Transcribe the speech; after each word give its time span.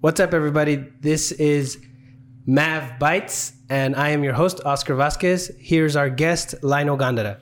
What's 0.00 0.20
up, 0.20 0.32
everybody? 0.32 0.76
This 1.00 1.32
is 1.32 1.78
Mav 2.46 2.98
Bites, 2.98 3.52
and 3.68 3.96
I 3.96 4.10
am 4.10 4.22
your 4.22 4.32
host, 4.32 4.60
Oscar 4.64 4.94
Vasquez. 4.94 5.50
Here's 5.58 5.96
our 5.96 6.08
guest, 6.08 6.54
Lionel 6.62 6.96
Gandara. 6.96 7.40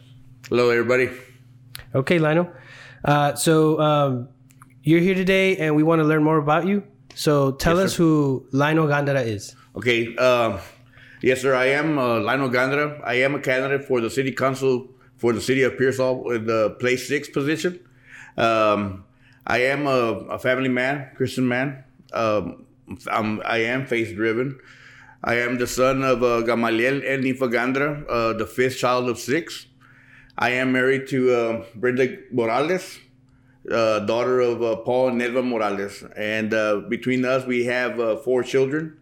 Hello, 0.49 0.71
everybody. 0.71 1.11
Okay, 1.95 2.19
Lionel. 2.19 2.51
Uh, 3.05 3.35
so 3.35 3.79
um, 3.81 4.29
you're 4.83 5.01
here 5.01 5.15
today, 5.15 5.57
and 5.59 5.77
we 5.77 5.83
want 5.83 6.01
to 6.01 6.05
learn 6.05 6.25
more 6.25 6.39
about 6.39 6.67
you. 6.67 6.83
So 7.15 7.53
tell 7.53 7.77
Yes, 7.77 7.87
us 7.87 7.93
sir. 7.95 8.03
who 8.03 8.47
Lionel 8.53 8.87
Gandara 8.87 9.25
is. 9.25 9.55
Okay. 9.77 10.17
Um, 10.17 10.59
yes, 11.23 11.43
sir. 11.43 11.55
I 11.55 11.67
am 11.67 11.99
uh, 11.99 12.21
Lionel 12.21 12.49
Gandara. 12.51 13.01
I 13.05 13.15
am 13.17 13.35
a 13.35 13.41
candidate 13.41 13.85
for 13.87 14.01
the 14.01 14.11
city 14.11 14.33
council 14.33 14.89
for 15.17 15.33
the 15.33 15.41
city 15.41 15.63
of 15.63 15.77
Pearsall 15.79 16.31
in 16.31 16.47
the 16.47 16.71
place 16.79 17.09
six 17.09 17.29
position. 17.29 17.81
Um, 18.37 19.05
I 19.47 19.59
am 19.63 19.87
a, 19.87 20.27
a 20.37 20.39
family 20.39 20.69
man, 20.69 21.11
Christian 21.17 21.49
man. 21.49 21.85
Um, 22.13 22.67
I'm, 23.11 23.41
I 23.45 23.59
am 23.59 23.87
faith 23.87 24.15
driven. 24.15 24.59
I 25.25 25.37
am 25.37 25.59
the 25.59 25.67
son 25.67 26.03
of 26.03 26.23
uh, 26.23 26.43
Gamaliel 26.43 27.03
and 27.05 27.25
Nifa 27.25 27.51
Gandara, 27.51 28.05
uh, 28.09 28.33
the 28.35 28.47
fifth 28.47 28.79
child 28.79 29.09
of 29.09 29.19
six. 29.19 29.67
I 30.39 30.51
am 30.51 30.73
married 30.73 31.09
to 31.09 31.35
uh, 31.35 31.65
Brenda 31.75 32.19
Morales, 32.31 32.99
uh, 33.71 34.01
daughter 34.01 34.41
of 34.41 34.63
uh, 34.63 34.77
Paul 34.77 35.09
and 35.09 35.21
Nelva 35.21 35.45
Morales. 35.45 36.05
And 36.17 36.55
uh, 36.55 36.83
between 36.89 37.25
us, 37.25 37.45
we 37.47 37.65
have 37.65 37.99
uh, 37.99 38.17
four 38.19 38.43
children. 38.43 38.99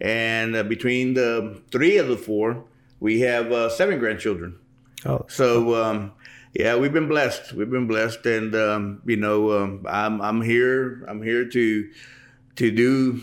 And 0.00 0.56
uh, 0.56 0.64
between 0.64 1.14
the 1.14 1.62
three 1.70 1.96
of 1.96 2.08
the 2.08 2.16
four, 2.16 2.64
we 3.00 3.20
have 3.20 3.50
uh, 3.52 3.68
seven 3.70 3.98
grandchildren. 3.98 4.58
Oh, 5.06 5.24
So, 5.28 5.82
um, 5.82 6.12
yeah, 6.54 6.76
we've 6.76 6.92
been 6.92 7.08
blessed. 7.08 7.52
We've 7.54 7.70
been 7.70 7.86
blessed, 7.86 8.26
and 8.26 8.54
um, 8.54 9.02
you 9.06 9.16
know, 9.16 9.52
um, 9.52 9.86
I'm 9.88 10.20
I'm 10.20 10.42
here. 10.42 11.02
I'm 11.08 11.22
here 11.22 11.48
to 11.48 11.90
to 12.56 12.70
do 12.70 13.20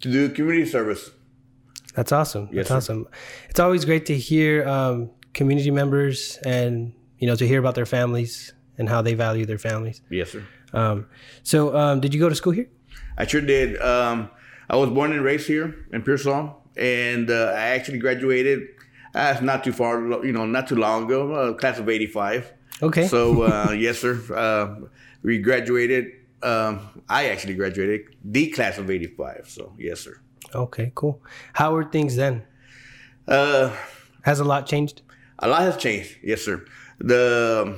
to 0.00 0.10
do 0.10 0.28
community 0.30 0.68
service. 0.68 1.10
that's 1.94 2.12
awesome. 2.12 2.48
Yes, 2.52 2.68
that's 2.68 2.68
sir. 2.68 2.76
awesome. 2.76 3.08
It's 3.48 3.60
always 3.60 3.84
great 3.84 4.06
to 4.06 4.16
hear 4.16 4.66
um, 4.66 5.10
community 5.34 5.70
members 5.70 6.38
and 6.44 6.92
you 7.18 7.26
know 7.26 7.36
to 7.36 7.46
hear 7.46 7.58
about 7.60 7.74
their 7.74 7.86
families 7.86 8.52
and 8.78 8.88
how 8.88 9.02
they 9.02 9.14
value 9.14 9.46
their 9.46 9.58
families. 9.58 10.00
Yes, 10.10 10.30
sir. 10.30 10.44
Um, 10.72 11.06
so, 11.42 11.76
um, 11.76 12.00
did 12.00 12.14
you 12.14 12.20
go 12.20 12.28
to 12.28 12.34
school 12.34 12.52
here? 12.52 12.68
I 13.18 13.26
sure 13.26 13.40
did. 13.42 13.80
Um, 13.80 14.30
I 14.70 14.76
was 14.76 14.90
born 14.90 15.12
and 15.12 15.22
raised 15.22 15.46
here 15.46 15.86
in 15.92 16.02
Pearsall, 16.02 16.62
and 16.76 17.30
uh, 17.30 17.52
I 17.54 17.68
actually 17.76 17.98
graduated. 17.98 18.60
Uh, 19.14 19.38
not 19.42 19.62
too 19.62 19.72
far, 19.72 20.00
you 20.24 20.32
know, 20.32 20.46
not 20.46 20.66
too 20.66 20.76
long 20.76 21.04
ago, 21.04 21.32
uh, 21.34 21.52
class 21.52 21.78
of 21.78 21.86
'85. 21.88 22.50
Okay. 22.82 23.06
So 23.06 23.42
uh, 23.42 23.72
yes, 23.78 23.98
sir. 23.98 24.18
Uh, 24.34 24.86
we 25.22 25.38
graduated. 25.38 26.12
Um, 26.42 27.02
I 27.08 27.28
actually 27.28 27.54
graduated 27.54 28.16
the 28.24 28.50
class 28.50 28.78
of 28.78 28.90
'85. 28.90 29.44
So 29.48 29.72
yes, 29.78 30.00
sir. 30.00 30.20
Okay, 30.54 30.92
cool. 30.94 31.22
How 31.54 31.72
were 31.72 31.84
things 31.84 32.16
then? 32.16 32.42
Uh, 33.26 33.74
Has 34.22 34.40
a 34.40 34.44
lot 34.44 34.66
changed? 34.66 35.02
a 35.38 35.48
lot 35.48 35.62
has 35.62 35.76
changed. 35.76 36.18
Yes, 36.22 36.42
sir. 36.42 36.64
The, 36.98 37.76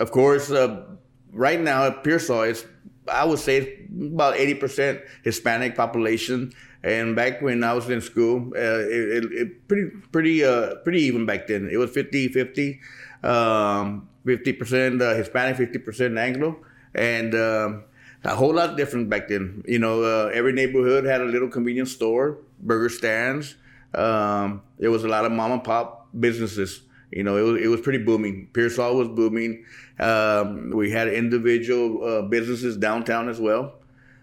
of 0.00 0.10
course, 0.10 0.50
uh, 0.50 0.84
right 1.32 1.60
now 1.60 1.84
at 1.86 2.04
Pearsall, 2.04 2.42
it's 2.42 2.64
I 3.10 3.24
would 3.24 3.38
say 3.38 3.86
about 3.90 4.36
eighty 4.36 4.54
percent 4.54 5.00
Hispanic 5.24 5.76
population. 5.76 6.52
And 6.82 7.16
back 7.16 7.42
when 7.42 7.64
I 7.64 7.72
was 7.74 7.88
in 7.90 8.00
school, 8.00 8.52
uh, 8.54 8.60
it, 8.86 9.24
it, 9.24 9.32
it 9.32 9.68
pretty 9.68 9.90
pretty 10.12 10.44
uh, 10.44 10.76
pretty 10.84 11.02
even 11.02 11.26
back 11.26 11.46
then. 11.48 11.68
It 11.72 11.76
was 11.76 11.90
50-50, 11.90 12.78
um, 13.24 14.08
50% 14.24 15.02
uh, 15.02 15.14
Hispanic, 15.16 15.56
50% 15.56 16.16
Anglo, 16.16 16.56
and 16.94 17.34
um, 17.34 17.84
a 18.24 18.34
whole 18.34 18.54
lot 18.54 18.76
different 18.76 19.08
back 19.08 19.28
then. 19.28 19.62
You 19.66 19.78
know, 19.78 20.02
uh, 20.02 20.30
every 20.32 20.52
neighborhood 20.52 21.04
had 21.04 21.20
a 21.20 21.24
little 21.24 21.48
convenience 21.48 21.92
store, 21.92 22.38
burger 22.60 22.88
stands. 22.88 23.56
Um, 23.94 24.62
there 24.78 24.90
was 24.90 25.04
a 25.04 25.08
lot 25.08 25.24
of 25.24 25.32
mom 25.32 25.52
and 25.52 25.64
pop 25.64 26.08
businesses. 26.18 26.82
You 27.10 27.22
know, 27.22 27.36
it 27.36 27.42
was, 27.42 27.62
it 27.62 27.68
was 27.68 27.80
pretty 27.80 28.00
booming. 28.00 28.48
Pearsall 28.52 28.96
was 28.96 29.08
booming. 29.08 29.64
Um, 29.98 30.70
we 30.70 30.90
had 30.90 31.08
individual 31.08 32.04
uh, 32.04 32.22
businesses 32.22 32.76
downtown 32.76 33.28
as 33.28 33.40
well. 33.40 33.74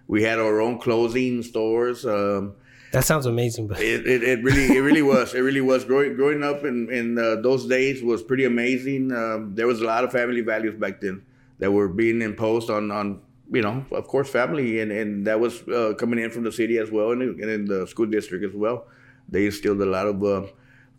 We 0.07 0.21
had 0.21 0.37
our 0.37 0.61
own 0.61 0.77
clothing 0.79 1.41
stores. 1.41 2.05
Um, 2.05 2.53
That 2.91 3.03
sounds 3.03 3.25
amazing, 3.25 3.67
but 3.67 3.81
it, 3.81 4.05
it, 4.05 4.23
it 4.23 4.43
really 4.43 4.77
it 4.77 4.81
really 4.81 5.01
was 5.01 5.33
it 5.33 5.41
really 5.41 5.61
was 5.61 5.83
growing 5.83 6.15
growing 6.15 6.43
up 6.43 6.63
in 6.63 6.89
in 6.91 7.17
uh, 7.17 7.41
those 7.41 7.67
days 7.67 8.03
was 8.03 8.21
pretty 8.23 8.45
amazing. 8.45 9.11
Um, 9.11 9.55
there 9.55 9.67
was 9.67 9.81
a 9.81 9.85
lot 9.85 10.03
of 10.03 10.11
family 10.11 10.41
values 10.41 10.75
back 10.79 11.01
then 11.01 11.23
that 11.59 11.71
were 11.71 11.87
being 11.87 12.21
imposed 12.21 12.69
on 12.69 12.91
on 12.91 13.21
you 13.51 13.61
know 13.61 13.85
of 13.91 14.07
course 14.07 14.29
family 14.29 14.79
and 14.81 14.91
and 14.91 15.27
that 15.27 15.39
was 15.39 15.61
uh, 15.69 15.93
coming 15.97 16.19
in 16.19 16.29
from 16.31 16.43
the 16.43 16.51
city 16.51 16.77
as 16.77 16.89
well 16.91 17.11
and, 17.11 17.21
in- 17.21 17.39
and 17.41 17.49
in 17.49 17.65
the 17.65 17.85
school 17.87 18.05
district 18.07 18.43
as 18.43 18.53
well. 18.53 18.87
They 19.29 19.45
instilled 19.45 19.81
a 19.81 19.85
lot 19.85 20.07
of 20.07 20.23
uh, 20.23 20.47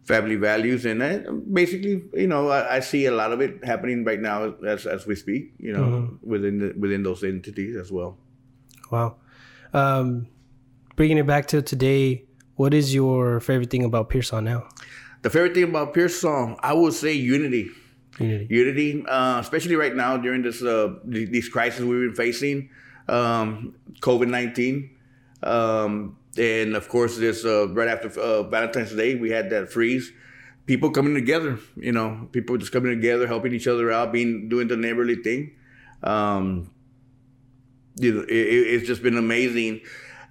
family 0.05 0.37
values 0.37 0.87
and 0.87 1.01
that, 1.01 1.27
basically 1.53 2.05
you 2.15 2.27
know 2.29 2.49
I, 2.49 2.77
I 2.77 2.81
see 2.81 3.07
a 3.07 3.11
lot 3.11 3.33
of 3.33 3.41
it 3.41 3.65
happening 3.65 4.05
right 4.05 4.21
now 4.21 4.55
as 4.67 4.87
as 4.87 5.07
we 5.07 5.15
speak. 5.15 5.53
You 5.59 5.73
know 5.73 6.19
within 6.23 6.59
the, 6.59 6.75
within 6.79 7.03
those 7.03 7.23
entities 7.25 7.77
as 7.77 7.91
well. 7.91 8.17
wow. 8.91 9.17
Um, 9.75 10.29
bringing 10.95 11.19
it 11.19 11.27
back 11.27 11.47
to 11.49 11.61
today, 11.61 12.25
what 12.55 12.73
is 12.73 12.95
your 12.95 13.41
favorite 13.41 13.69
thing 13.71 13.85
about 13.85 14.09
Pearsall 14.09 14.41
now? 14.41 14.69
The 15.23 15.31
favorite 15.31 15.55
thing 15.55 15.65
about 15.65 15.93
Pearsall, 15.93 16.57
I 16.61 16.73
would 16.73 16.95
say 16.95 17.13
unity. 17.13 17.69
Unity. 18.19 18.47
unity, 18.55 19.05
uh, 19.07 19.39
especially 19.41 19.77
right 19.77 19.95
now 19.95 20.17
during 20.17 20.43
this 20.43 20.63
uh, 20.63 20.95
th- 21.11 21.29
these 21.31 21.49
crises 21.49 21.85
we've 21.85 22.01
been 22.01 22.15
facing, 22.15 22.71
um, 23.09 23.75
COVID 24.01 24.29
nineteen, 24.29 24.91
um, 25.43 26.17
and 26.39 26.75
of 26.77 26.89
course 26.89 27.17
this 27.19 27.45
uh, 27.45 27.69
right 27.69 27.89
after 27.89 28.09
uh, 28.21 28.43
Valentine's 28.45 28.95
Day 28.95 29.15
we 29.17 29.31
had 29.31 29.51
that 29.51 29.71
freeze. 29.71 30.13
People 30.67 30.91
coming 30.91 31.15
together, 31.15 31.59
you 31.77 31.93
know, 31.93 32.29
people 32.33 32.57
just 32.59 32.73
coming 32.73 32.91
together, 32.91 33.27
helping 33.29 33.53
each 33.55 33.69
other 33.69 33.93
out, 33.93 34.13
being 34.13 34.49
doing 34.49 34.67
the 34.67 34.77
neighborly 34.77 35.15
thing. 35.17 35.53
Um, 36.03 36.71
you 38.01 38.13
know, 38.13 38.21
it- 38.23 38.67
it's 38.75 38.87
just 38.87 39.03
been 39.03 39.17
amazing, 39.17 39.81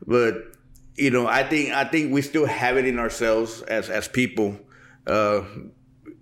but 0.05 0.51
you 0.97 1.09
know, 1.11 1.27
I 1.27 1.43
think 1.43 1.71
I 1.73 1.83
think 1.85 2.13
we 2.13 2.21
still 2.21 2.45
have 2.45 2.77
it 2.77 2.85
in 2.85 2.99
ourselves 2.99 3.61
as 3.63 3.89
as 3.89 4.07
people 4.07 4.59
uh, 5.07 5.41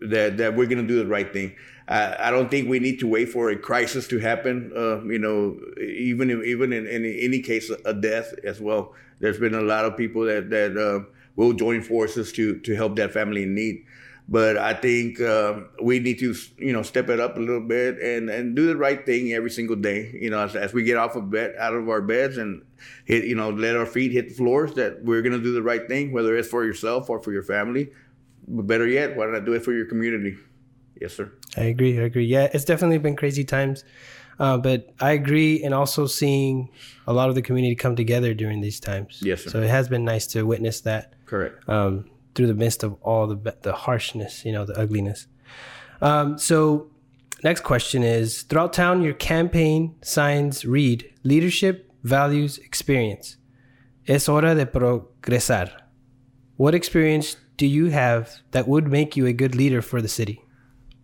that 0.09 0.37
that 0.37 0.55
we're 0.55 0.67
gonna 0.67 0.87
do 0.87 0.97
the 0.97 1.07
right 1.07 1.31
thing. 1.31 1.55
I, 1.87 2.27
I 2.27 2.31
don't 2.31 2.49
think 2.49 2.69
we 2.69 2.79
need 2.79 2.99
to 2.99 3.07
wait 3.07 3.29
for 3.29 3.49
a 3.49 3.57
crisis 3.57 4.07
to 4.09 4.19
happen. 4.19 4.71
Uh, 4.75 5.03
you 5.03 5.19
know, 5.19 5.59
even 5.81 6.29
if, 6.29 6.43
even 6.45 6.71
in, 6.71 6.87
in 6.87 7.05
any 7.05 7.41
case, 7.41 7.69
a 7.85 7.93
death 7.93 8.33
as 8.43 8.61
well. 8.61 8.93
There's 9.19 9.39
been 9.39 9.55
a 9.55 9.61
lot 9.61 9.85
of 9.85 9.97
people 9.97 10.25
that 10.25 10.49
that 10.49 10.77
uh, 10.77 11.09
will 11.35 11.53
join 11.53 11.81
forces 11.81 12.31
to 12.33 12.59
to 12.59 12.75
help 12.75 12.95
that 12.97 13.11
family 13.11 13.43
in 13.43 13.55
need. 13.55 13.85
But 14.27 14.57
I 14.57 14.73
think 14.73 15.19
uh, 15.19 15.61
we 15.81 15.99
need 15.99 16.19
to, 16.19 16.33
you 16.57 16.71
know, 16.71 16.81
step 16.81 17.09
it 17.09 17.19
up 17.19 17.35
a 17.35 17.41
little 17.41 17.59
bit 17.59 17.99
and, 17.99 18.29
and 18.29 18.55
do 18.55 18.67
the 18.67 18.77
right 18.77 19.05
thing 19.05 19.33
every 19.33 19.49
single 19.49 19.75
day. 19.75 20.17
You 20.17 20.29
know, 20.29 20.39
as, 20.39 20.55
as 20.55 20.73
we 20.73 20.83
get 20.83 20.95
off 20.95 21.17
of 21.17 21.29
bed, 21.29 21.55
out 21.59 21.73
of 21.73 21.89
our 21.89 22.01
beds, 22.01 22.37
and 22.37 22.63
hit, 23.03 23.25
you 23.25 23.35
know, 23.35 23.49
let 23.49 23.75
our 23.75 23.85
feet 23.85 24.13
hit 24.13 24.29
the 24.29 24.35
floors. 24.35 24.73
That 24.75 25.03
we're 25.03 25.21
gonna 25.21 25.39
do 25.39 25.53
the 25.53 25.61
right 25.61 25.85
thing, 25.87 26.13
whether 26.13 26.37
it's 26.37 26.47
for 26.47 26.63
yourself 26.63 27.09
or 27.09 27.21
for 27.21 27.33
your 27.33 27.43
family. 27.43 27.91
But 28.47 28.67
better 28.67 28.87
yet, 28.87 29.15
why 29.15 29.25
not 29.25 29.35
I 29.35 29.39
do 29.39 29.53
it 29.53 29.63
for 29.63 29.73
your 29.73 29.85
community? 29.85 30.37
Yes, 30.99 31.13
sir. 31.13 31.31
I 31.57 31.63
agree. 31.63 31.99
I 31.99 32.03
agree. 32.03 32.25
Yeah, 32.25 32.49
it's 32.53 32.65
definitely 32.65 32.97
been 32.97 33.15
crazy 33.15 33.43
times, 33.43 33.83
uh, 34.39 34.57
but 34.57 34.93
I 34.99 35.11
agree. 35.11 35.63
And 35.63 35.73
also 35.73 36.05
seeing 36.05 36.69
a 37.07 37.13
lot 37.13 37.29
of 37.29 37.35
the 37.35 37.41
community 37.41 37.75
come 37.75 37.95
together 37.95 38.33
during 38.33 38.61
these 38.61 38.79
times. 38.79 39.19
Yes, 39.21 39.43
sir. 39.43 39.49
So 39.49 39.61
it 39.61 39.69
has 39.69 39.87
been 39.87 40.05
nice 40.05 40.27
to 40.27 40.43
witness 40.43 40.81
that 40.81 41.13
Correct. 41.25 41.67
um, 41.67 42.09
through 42.35 42.47
the 42.47 42.53
midst 42.53 42.83
of 42.83 42.95
all 43.01 43.27
the 43.27 43.55
the 43.61 43.73
harshness, 43.73 44.45
you 44.45 44.51
know, 44.51 44.65
the 44.65 44.77
ugliness. 44.79 45.27
Um, 46.01 46.37
so 46.37 46.91
next 47.43 47.61
question 47.61 48.03
is: 48.03 48.43
Throughout 48.43 48.73
town, 48.73 49.01
your 49.01 49.13
campaign 49.13 49.95
signs 50.01 50.65
read 50.65 51.09
"Leadership, 51.23 51.91
Values, 52.03 52.57
Experience." 52.59 53.37
Es 54.05 54.27
hora 54.27 54.53
de 54.53 54.65
progresar. 54.65 55.69
What 56.57 56.75
experience 56.75 57.37
do 57.57 57.67
you 57.67 57.87
have 57.87 58.41
that 58.51 58.67
would 58.67 58.87
make 58.87 59.15
you 59.15 59.25
a 59.25 59.33
good 59.33 59.55
leader 59.55 59.81
for 59.81 60.01
the 60.01 60.07
city? 60.07 60.41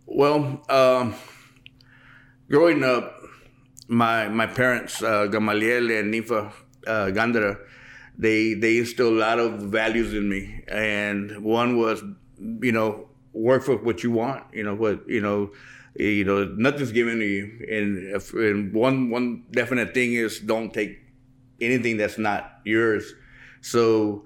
Well, 0.06 0.62
um, 0.70 1.16
growing 2.50 2.84
up, 2.84 3.22
my 3.88 4.28
my 4.30 4.48
parents, 4.48 5.02
uh, 5.04 5.28
Gamaliel 5.28 5.92
and 5.92 6.14
Nifa 6.14 6.52
uh, 6.88 7.06
Gandara, 7.08 7.58
they 8.18 8.54
they 8.54 8.78
instilled 8.80 9.14
a 9.14 9.20
lot 9.20 9.40
of 9.40 9.62
values 9.62 10.14
in 10.14 10.28
me, 10.30 10.64
and 10.68 11.44
one 11.44 11.78
was, 11.78 12.04
you 12.62 12.72
know, 12.72 13.08
work 13.34 13.64
for 13.64 13.78
what 13.78 14.04
you 14.04 14.12
want. 14.12 14.44
You 14.54 14.64
know 14.64 14.76
what 14.76 15.08
you 15.08 15.22
know. 15.22 15.52
You 15.96 16.24
know, 16.24 16.46
nothing's 16.56 16.94
given 16.94 17.20
to 17.20 17.26
you, 17.26 17.66
and, 17.68 18.16
if, 18.16 18.32
and 18.32 18.72
one 18.74 19.10
one 19.10 19.44
definite 19.52 19.94
thing 19.94 20.14
is 20.14 20.40
don't 20.40 20.72
take 20.72 21.00
anything 21.60 21.98
that's 21.98 22.18
not 22.18 22.60
yours. 22.64 23.14
So 23.62 24.24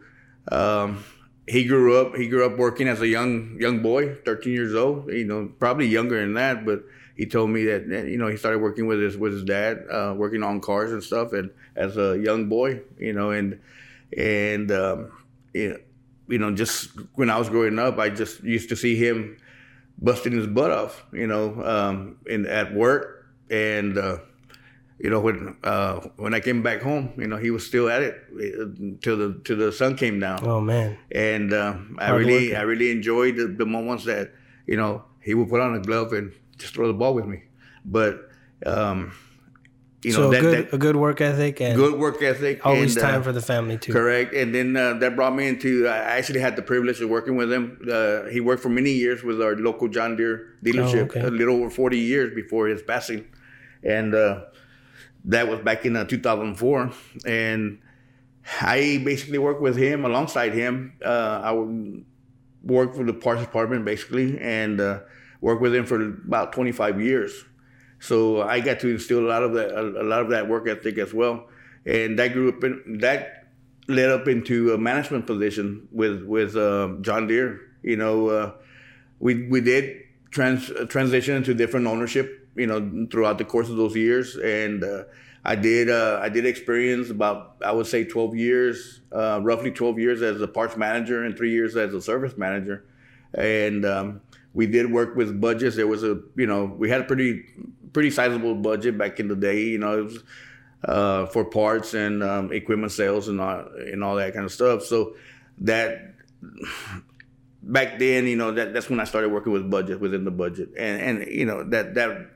um, 0.52 1.04
he 1.48 1.66
grew 1.66 2.00
up. 2.00 2.16
He 2.16 2.28
grew 2.28 2.45
up 2.45 2.57
working 2.57 2.88
as 2.88 3.01
a 3.01 3.07
young 3.07 3.57
young 3.60 3.81
boy, 3.81 4.16
thirteen 4.25 4.54
years 4.54 4.75
old. 4.75 5.12
You 5.12 5.25
know, 5.25 5.51
probably 5.60 5.88
younger 5.88 6.19
than 6.19 6.34
that, 6.36 6.66
but 6.66 6.84
he 7.16 7.25
told 7.25 7.50
me 7.50 7.66
that 7.66 7.88
you 7.88 8.18
know 8.18 8.28
he 8.28 8.38
started 8.38 8.60
working 8.60 8.88
with 8.88 9.00
his 9.00 9.18
with 9.18 9.34
his 9.34 9.44
dad, 9.44 9.86
uh, 9.92 10.13
working 10.18 10.44
on 10.44 10.62
cars 10.62 10.92
and 10.92 11.04
stuff, 11.04 11.34
and 11.34 11.51
as 11.75 11.98
a 11.98 12.18
young 12.18 12.50
boy, 12.50 12.81
you 12.98 13.13
know, 13.13 13.31
and 13.31 13.60
and 14.18 14.72
um, 14.72 15.12
you 15.54 16.40
know, 16.40 16.54
just 16.54 16.92
when 17.16 17.30
I 17.30 17.38
was 17.38 17.50
growing 17.50 17.78
up, 17.78 18.00
I 18.00 18.10
just 18.10 18.44
used 18.44 18.69
to 18.69 18.75
see 18.75 18.95
him 18.95 19.38
busting 20.00 20.34
his 20.34 20.48
butt 20.48 20.72
off, 20.72 21.06
you 21.12 21.28
know, 21.28 21.63
um, 21.63 22.18
in 22.25 22.45
at 22.48 22.74
work, 22.74 23.25
and 23.50 23.98
uh, 23.98 24.18
you 25.00 25.10
know 25.10 25.19
when 25.19 25.56
uh, 25.63 26.00
when 26.18 26.34
I 26.34 26.40
came 26.40 26.63
back 26.63 26.81
home, 26.81 27.13
you 27.18 27.28
know, 27.28 27.38
he 27.38 27.51
was 27.51 27.66
still 27.66 27.90
at 27.90 28.01
it 28.01 28.16
uh, 28.34 28.98
till 29.01 29.18
the 29.18 29.42
till 29.44 29.57
the 29.57 29.72
sun 29.72 29.95
came 29.95 30.19
down. 30.19 30.45
Oh 30.45 30.62
man! 30.62 30.98
And 31.12 31.54
uh, 31.54 31.75
I 31.98 32.12
really 32.12 32.34
working. 32.34 32.56
I 32.56 32.62
really 32.62 32.92
enjoyed 32.92 33.36
the, 33.36 33.48
the 33.48 33.66
moments 33.66 34.06
that 34.06 34.31
you 34.66 34.78
know 34.78 35.04
he 35.19 35.34
would 35.34 35.50
put 35.50 35.62
on 35.62 35.75
a 35.75 35.80
glove 35.80 36.13
and 36.13 36.31
just 36.57 36.74
throw 36.74 36.88
the 36.88 36.94
ball 36.94 37.13
with 37.13 37.25
me. 37.25 37.44
But 37.86 38.30
um, 38.66 39.13
you 40.04 40.12
know, 40.12 40.18
so 40.18 40.30
that, 40.30 40.38
a 40.38 40.42
good 40.42 40.68
that, 40.68 40.74
a 40.74 40.78
good 40.78 40.95
work 40.95 41.22
ethic 41.22 41.62
and 41.62 41.75
good 41.75 42.00
work 42.00 42.22
ethic. 42.22 42.66
Always 42.66 42.95
and, 42.95 43.04
time 43.04 43.22
uh, 43.22 43.24
for 43.24 43.31
the 43.31 43.42
family 43.42 43.78
too. 43.78 43.94
Correct. 43.94 44.34
And 44.34 44.54
then 44.54 44.75
uh, 44.75 44.94
that 44.95 45.16
brought 45.16 45.36
me 45.36 45.48
into. 45.48 45.88
I 45.88 45.98
actually 46.18 46.40
had 46.40 46.56
the 46.56 46.62
privilege 46.62 47.01
of 47.01 47.10
working 47.10 47.36
with 47.36 47.51
him. 47.51 47.80
Uh, 47.90 48.25
he 48.25 48.40
worked 48.40 48.62
for 48.62 48.69
many 48.69 48.92
years 48.92 49.24
with 49.24 49.42
our 49.42 49.56
local 49.56 49.88
John 49.88 50.16
Deere 50.16 50.56
dealership, 50.63 51.01
oh, 51.16 51.19
okay. 51.19 51.22
a 51.22 51.31
little 51.31 51.56
over 51.56 51.69
forty 51.69 52.00
years 52.00 52.34
before 52.34 52.68
his 52.68 52.81
passing, 52.81 53.25
and 53.84 54.13
uh, 54.13 54.44
that 55.25 55.48
was 55.48 55.60
back 55.62 55.86
in 55.86 55.96
uh, 55.96 56.06
2004. 56.06 56.92
And 57.25 57.80
I 58.62 59.02
basically 59.06 59.38
worked 59.38 59.62
with 59.62 59.78
him 59.78 60.06
alongside 60.06 60.54
him. 60.54 60.94
Uh, 61.04 61.42
I 61.44 61.52
would 61.52 62.06
work 62.64 62.96
for 62.96 63.04
the 63.04 63.14
parts 63.14 63.42
department 63.42 63.86
basically, 63.86 64.40
and 64.40 64.80
worked 65.44 65.62
with 65.62 65.75
him 65.75 65.86
for 65.86 66.02
about 66.02 66.54
25 66.54 67.02
years. 67.02 67.44
So 68.00 68.42
I 68.42 68.60
got 68.62 68.80
to 68.80 68.90
instill 68.90 69.20
a 69.20 69.30
lot 69.30 69.44
of 69.44 69.54
that, 69.54 69.78
a, 69.78 70.04
lot 70.04 70.22
of 70.22 70.30
that 70.30 70.50
work 70.50 70.68
ethic 70.68 70.98
as 70.98 71.14
well, 71.14 71.48
and 71.86 72.18
that 72.18 72.34
grew 72.34 72.50
up 72.50 72.64
in 72.64 72.98
that 73.00 73.48
led 73.88 74.10
up 74.10 74.28
into 74.28 74.74
a 74.74 74.78
management 74.78 75.28
position 75.28 75.88
with 75.92 76.24
with 76.24 76.56
uh, 76.56 76.96
John 77.02 77.28
Deere. 77.28 77.62
You 77.81 77.98
know, 77.98 78.28
uh, 78.28 78.52
we 79.19 79.48
we 79.48 79.62
did 79.62 80.02
trans, 80.31 80.69
transition 80.90 81.36
into 81.36 81.54
different 81.54 81.88
ownership. 81.88 82.43
You 82.56 82.68
know, 82.68 83.08
throughout 83.12 83.38
the 83.38 83.46
course 83.46 83.70
of 83.70 83.78
those 83.78 83.96
years, 83.96 84.36
and 84.36 84.84
uh, 84.84 85.04
I 85.46 85.56
did 85.56 85.90
uh, 85.90 86.20
I 86.22 86.30
did 86.30 86.46
experience 86.46 87.10
about 87.10 87.56
I 87.64 87.72
would 87.72 87.88
say 87.88 88.04
12 88.04 88.36
years, 88.36 89.02
uh, 89.12 89.40
roughly 89.42 89.72
12 89.72 90.00
years 90.00 90.22
as 90.22 90.42
a 90.42 90.48
parts 90.48 90.78
manager 90.78 91.24
and 91.24 91.36
three 91.36 91.52
years 91.52 91.76
as 91.76 91.94
a 91.94 92.02
service 92.02 92.38
manager, 92.38 92.86
and 93.34 93.86
um, 93.86 94.22
we 94.54 94.68
did 94.68 94.92
work 94.92 95.16
with 95.16 95.42
budgets. 95.42 95.76
There 95.76 95.88
was 95.88 96.04
a 96.04 96.20
you 96.36 96.48
know 96.48 96.66
we 96.66 96.90
had 96.90 97.02
a 97.02 97.04
pretty 97.06 97.44
pretty 97.92 98.10
sizable 98.10 98.56
budget 98.56 98.98
back 98.98 99.20
in 99.20 99.28
the 99.28 99.36
day. 99.36 99.62
You 99.62 99.80
know, 99.80 100.00
it 100.00 100.04
was 100.04 100.24
uh, 100.86 101.26
for 101.28 101.46
parts 101.46 101.94
and 101.94 102.24
um, 102.24 102.52
equipment 102.52 102.92
sales 102.92 103.28
and 103.28 103.40
all, 103.40 103.66
and 103.78 104.04
all 104.04 104.16
that 104.16 104.34
kind 104.34 104.46
of 104.46 104.52
stuff. 104.52 104.84
So 104.84 105.16
that 105.60 106.16
back 107.62 108.00
then, 108.00 108.28
you 108.28 108.36
know, 108.36 108.52
that 108.52 108.74
that's 108.74 108.90
when 108.90 109.00
I 109.00 109.06
started 109.06 109.32
working 109.32 109.54
with 109.54 109.70
budget 109.70 110.00
within 110.00 110.26
the 110.26 110.32
budget, 110.32 110.70
and 110.78 111.02
and 111.02 111.32
you 111.32 111.46
know 111.46 111.64
that 111.66 111.96
that 111.96 112.32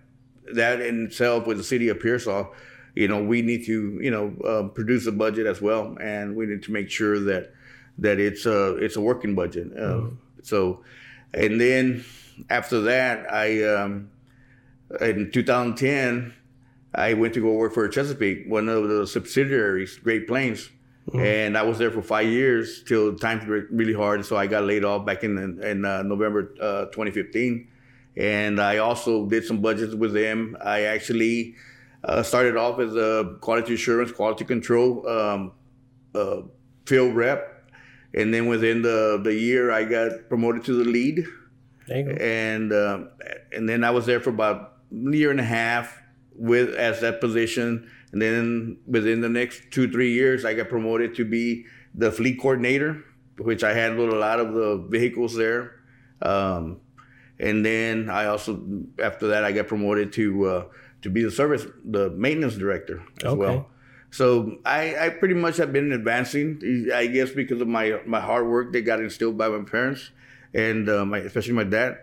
that 0.54 0.82
in 0.82 1.06
itself 1.06 1.48
with 1.48 1.58
the 1.58 1.64
city 1.64 1.90
of 1.90 2.00
Pearsall, 2.00 2.54
you 2.96 3.08
know, 3.08 3.24
we 3.24 3.42
need 3.42 3.66
to 3.66 4.00
you 4.02 4.12
know 4.12 4.34
uh, 4.46 4.68
produce 4.70 5.06
a 5.08 5.12
budget 5.12 5.46
as 5.46 5.62
well, 5.62 5.98
and 6.02 6.36
we 6.36 6.46
need 6.46 6.64
to 6.64 6.72
make 6.72 6.90
sure 6.90 7.20
that 7.20 7.54
that 7.98 8.20
it's 8.20 8.46
a 8.46 8.76
it's 8.78 8.96
a 8.96 9.02
working 9.02 9.36
budget. 9.36 9.72
Uh, 9.74 9.80
mm-hmm. 9.80 10.16
So, 10.44 10.84
and 11.34 11.60
then 11.60 12.06
after 12.50 12.82
that, 12.82 13.32
I. 13.32 13.64
Um, 13.64 14.10
in 15.02 15.32
2010, 15.32 16.34
I 16.94 17.14
went 17.14 17.34
to 17.34 17.42
go 17.42 17.52
work 17.54 17.74
for 17.74 17.88
Chesapeake, 17.88 18.46
one 18.48 18.70
of 18.70 18.88
the 18.88 19.06
subsidiaries, 19.06 19.98
Great 19.98 20.28
Plains. 20.28 20.70
Mm-hmm. 21.10 21.20
And 21.20 21.58
I 21.58 21.64
was 21.64 21.78
there 21.78 21.92
for 21.92 22.02
five 22.02 22.28
years 22.28 22.84
till 22.84 23.16
times 23.16 23.46
were 23.46 23.68
really 23.72 23.94
hard. 23.94 24.26
So 24.26 24.36
I 24.36 24.48
got 24.48 24.66
laid 24.66 24.84
off 24.84 25.06
back 25.06 25.24
in 25.24 25.62
in 25.62 25.86
uh, 25.86 26.04
November 26.04 26.54
uh, 26.62 26.86
2015. 26.86 27.68
And 28.18 28.60
I 28.60 28.78
also 28.78 29.26
did 29.28 29.46
some 29.46 29.62
budgets 29.62 29.94
with 29.94 30.14
them. 30.14 30.58
I 30.64 30.82
actually 30.84 31.56
uh, 32.04 32.24
started 32.24 32.58
off 32.58 32.80
as 32.80 32.96
a 32.96 33.38
quality 33.42 33.76
assurance, 33.76 34.12
quality 34.12 34.44
control 34.44 35.08
um, 35.08 35.52
uh, 36.16 36.42
field 36.86 37.16
rep. 37.16 37.72
And 38.14 38.34
then 38.34 38.48
within 38.48 38.82
the, 38.82 39.20
the 39.24 39.34
year, 39.34 39.72
I 39.72 39.84
got 39.84 40.30
promoted 40.30 40.64
to 40.66 40.84
the 40.84 40.90
lead. 40.90 41.26
And 42.20 42.74
uh, 42.74 43.06
and 43.54 43.70
then 43.70 43.84
I 43.84 43.92
was 43.92 44.06
there 44.06 44.20
for 44.20 44.32
about 44.32 44.74
a 44.92 45.16
year 45.16 45.32
and 45.32 45.40
a 45.40 45.44
half 45.44 46.02
with 46.36 46.76
as 46.76 47.02
that 47.02 47.22
position, 47.22 47.90
and 48.12 48.22
then 48.22 48.78
within 48.86 49.22
the 49.22 49.30
next 49.30 49.72
two 49.72 49.90
three 49.90 50.14
years, 50.14 50.44
I 50.44 50.54
got 50.54 50.70
promoted 50.70 51.16
to 51.16 51.26
be 51.26 51.66
the 51.96 52.12
fleet 52.12 52.40
coordinator, 52.42 53.04
which 53.38 53.64
I 53.64 53.74
handled 53.74 54.12
a 54.12 54.18
lot 54.18 54.40
of 54.40 54.54
the 54.54 54.86
vehicles 54.90 55.34
there. 55.36 55.80
Um, 56.22 56.82
and 57.40 57.66
then 57.66 58.10
I 58.10 58.26
also 58.26 58.60
after 59.02 59.28
that 59.28 59.44
I 59.44 59.52
got 59.52 59.68
promoted 59.68 60.14
to 60.14 60.46
uh, 60.46 60.66
to 61.02 61.10
be 61.10 61.24
the 61.24 61.32
service 61.32 61.66
the 61.86 62.10
maintenance 62.12 62.56
director 62.56 63.04
as 63.20 63.26
okay. 63.26 63.38
well. 63.38 63.70
So 64.10 64.60
I, 64.66 64.96
I 64.98 65.10
pretty 65.10 65.34
much 65.34 65.58
have 65.58 65.74
been 65.74 65.92
advancing. 65.92 66.90
I 66.94 67.08
guess 67.08 67.32
because 67.32 67.62
of 67.62 67.68
my 67.68 68.00
my 68.06 68.22
hard 68.22 68.48
work 68.48 68.72
that 68.74 68.82
got 68.82 69.00
instilled 69.00 69.38
by 69.38 69.50
my 69.50 69.64
parents 69.64 70.12
and 70.54 70.90
uh, 70.90 71.06
my 71.06 71.20
especially 71.20 71.54
my 71.54 71.64
dad, 71.64 71.98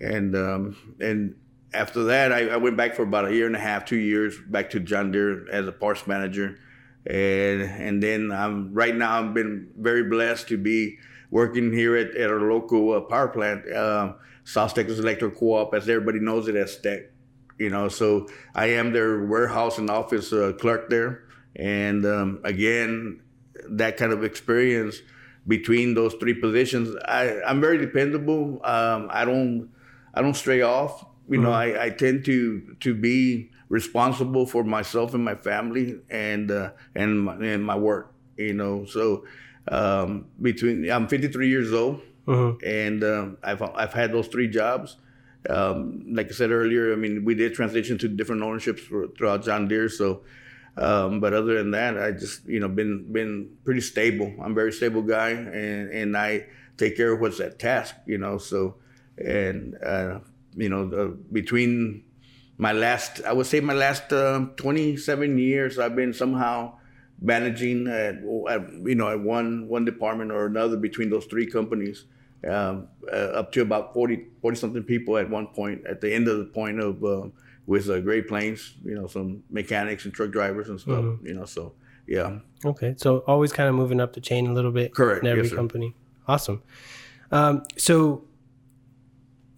and 0.00 0.36
um, 0.36 0.96
and 1.00 1.34
after 1.74 2.04
that, 2.04 2.32
I, 2.32 2.48
I, 2.48 2.56
went 2.56 2.76
back 2.76 2.94
for 2.94 3.02
about 3.02 3.26
a 3.26 3.34
year 3.34 3.46
and 3.46 3.54
a 3.54 3.58
half, 3.58 3.84
two 3.84 3.98
years, 3.98 4.38
back 4.46 4.70
to 4.70 4.80
John 4.80 5.12
Deere 5.12 5.48
as 5.50 5.66
a 5.66 5.72
parts 5.72 6.06
manager, 6.06 6.58
and 7.06 7.62
and 7.62 8.02
then 8.02 8.30
I'm 8.32 8.72
right 8.72 8.94
now 8.94 9.20
I've 9.20 9.34
been 9.34 9.68
very 9.76 10.04
blessed 10.04 10.48
to 10.48 10.56
be 10.56 10.98
working 11.30 11.72
here 11.72 11.96
at, 11.96 12.14
at 12.16 12.30
our 12.30 12.40
local 12.40 12.94
uh, 12.94 13.00
power 13.00 13.28
plant, 13.28 13.70
uh, 13.70 14.14
South 14.48 14.72
Texas 14.72 14.98
Electric 14.98 15.36
Co-op, 15.36 15.74
as 15.74 15.86
everybody 15.90 16.20
knows 16.20 16.48
it 16.48 16.56
as 16.56 16.78
STEC. 16.78 17.08
You 17.58 17.68
know, 17.68 17.88
so 17.88 18.28
I 18.54 18.68
am 18.70 18.94
their 18.94 19.26
warehouse 19.26 19.76
and 19.76 19.90
office 19.90 20.32
uh, 20.32 20.52
clerk 20.58 20.88
there, 20.88 21.24
and 21.54 22.06
um, 22.06 22.40
again, 22.44 23.20
that 23.68 23.98
kind 23.98 24.10
of 24.10 24.24
experience 24.24 25.02
between 25.46 25.92
those 25.92 26.14
three 26.14 26.32
positions, 26.32 26.96
I, 27.04 27.42
I'm 27.46 27.60
very 27.60 27.76
dependable. 27.76 28.60
Um, 28.64 29.08
I 29.10 29.26
don't 29.26 29.68
I 30.14 30.22
don't 30.22 30.34
stray 30.34 30.62
off. 30.62 31.04
You 31.28 31.34
mm-hmm. 31.34 31.42
know, 31.42 31.52
I, 31.52 31.84
I 31.86 31.90
tend 31.90 32.24
to 32.24 32.74
to 32.80 32.94
be 32.94 33.50
responsible 33.68 34.46
for 34.46 34.64
myself 34.64 35.12
and 35.12 35.22
my 35.22 35.34
family 35.34 36.00
and 36.08 36.50
uh, 36.50 36.70
and 36.94 37.20
my, 37.20 37.34
and 37.34 37.62
my 37.62 37.76
work. 37.76 38.14
You 38.38 38.54
know, 38.54 38.86
so 38.86 39.26
um, 39.66 40.26
between 40.40 40.90
I'm 40.90 41.06
53 41.06 41.48
years 41.48 41.74
old, 41.74 42.00
mm-hmm. 42.28 42.66
and 42.66 43.04
um, 43.04 43.38
I've 43.42 43.62
I've 43.62 43.92
had 43.92 44.12
those 44.12 44.28
three 44.28 44.48
jobs. 44.48 44.96
Um, 45.48 46.04
like 46.14 46.28
I 46.28 46.32
said 46.32 46.50
earlier, 46.50 46.92
I 46.92 46.96
mean, 46.96 47.24
we 47.24 47.34
did 47.34 47.54
transition 47.54 47.96
to 47.98 48.08
different 48.08 48.42
ownerships 48.42 48.82
for, 48.82 49.06
throughout 49.08 49.44
John 49.44 49.68
Deere. 49.68 49.88
So, 49.88 50.22
um, 50.76 51.20
but 51.20 51.32
other 51.32 51.54
than 51.54 51.70
that, 51.70 51.98
I 51.98 52.12
just 52.12 52.46
you 52.46 52.60
know 52.60 52.68
been 52.68 53.12
been 53.12 53.56
pretty 53.64 53.80
stable. 53.80 54.32
I'm 54.42 54.52
a 54.52 54.54
very 54.54 54.72
stable 54.72 55.02
guy, 55.02 55.30
and 55.30 55.90
and 55.90 56.16
I 56.16 56.46
take 56.76 56.96
care 56.96 57.12
of 57.12 57.20
what's 57.20 57.40
at 57.40 57.58
task. 57.58 57.94
You 58.06 58.18
know, 58.18 58.38
so 58.38 58.76
and 59.16 59.76
uh, 59.84 60.20
you 60.56 60.68
know, 60.68 60.90
uh, 60.90 61.16
between 61.32 62.04
my 62.56 62.72
last, 62.72 63.22
I 63.24 63.32
would 63.32 63.46
say 63.46 63.60
my 63.60 63.72
last 63.72 64.12
uh, 64.12 64.46
27 64.56 65.38
years, 65.38 65.78
I've 65.78 65.94
been 65.94 66.12
somehow 66.12 66.74
managing 67.20 67.86
at, 67.86 68.16
at, 68.50 68.72
you 68.84 68.94
know 68.94 69.08
at 69.08 69.20
one 69.20 69.68
one 69.68 69.84
department 69.84 70.30
or 70.30 70.46
another 70.46 70.76
between 70.76 71.10
those 71.10 71.26
three 71.26 71.46
companies, 71.46 72.04
um, 72.46 72.88
uh, 73.10 73.16
up 73.16 73.52
to 73.52 73.62
about 73.62 73.94
40 73.94 74.26
40 74.40 74.56
something 74.56 74.82
people 74.82 75.16
at 75.16 75.28
one 75.28 75.48
point. 75.48 75.86
At 75.86 76.00
the 76.00 76.12
end 76.12 76.28
of 76.28 76.38
the 76.38 76.44
point 76.44 76.80
of 76.80 77.02
uh, 77.04 77.28
with 77.66 77.88
uh, 77.90 78.00
Great 78.00 78.28
Plains, 78.28 78.74
you 78.84 78.94
know, 78.94 79.06
some 79.06 79.42
mechanics 79.50 80.04
and 80.04 80.14
truck 80.14 80.30
drivers 80.30 80.68
and 80.68 80.80
stuff. 80.80 81.04
Mm-hmm. 81.04 81.26
You 81.26 81.34
know, 81.34 81.44
so 81.44 81.74
yeah. 82.06 82.38
Okay, 82.64 82.94
so 82.96 83.18
always 83.26 83.52
kind 83.52 83.68
of 83.68 83.74
moving 83.74 84.00
up 84.00 84.12
the 84.12 84.20
chain 84.20 84.46
a 84.46 84.52
little 84.52 84.72
bit. 84.72 84.94
Correct. 84.94 85.24
In 85.24 85.30
every 85.30 85.44
yes, 85.44 85.54
company. 85.54 85.94
Awesome. 86.26 86.62
Um, 87.30 87.64
so 87.76 88.24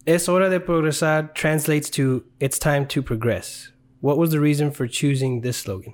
Es 0.07 0.25
hora 0.25 0.49
de 0.49 0.59
progresar 0.59 1.31
translates 1.35 1.89
to 1.91 2.23
it's 2.39 2.57
time 2.57 2.87
to 2.87 3.03
progress. 3.03 3.71
What 3.99 4.17
was 4.17 4.31
the 4.31 4.39
reason 4.39 4.71
for 4.71 4.87
choosing 4.87 5.41
this 5.41 5.57
slogan? 5.57 5.93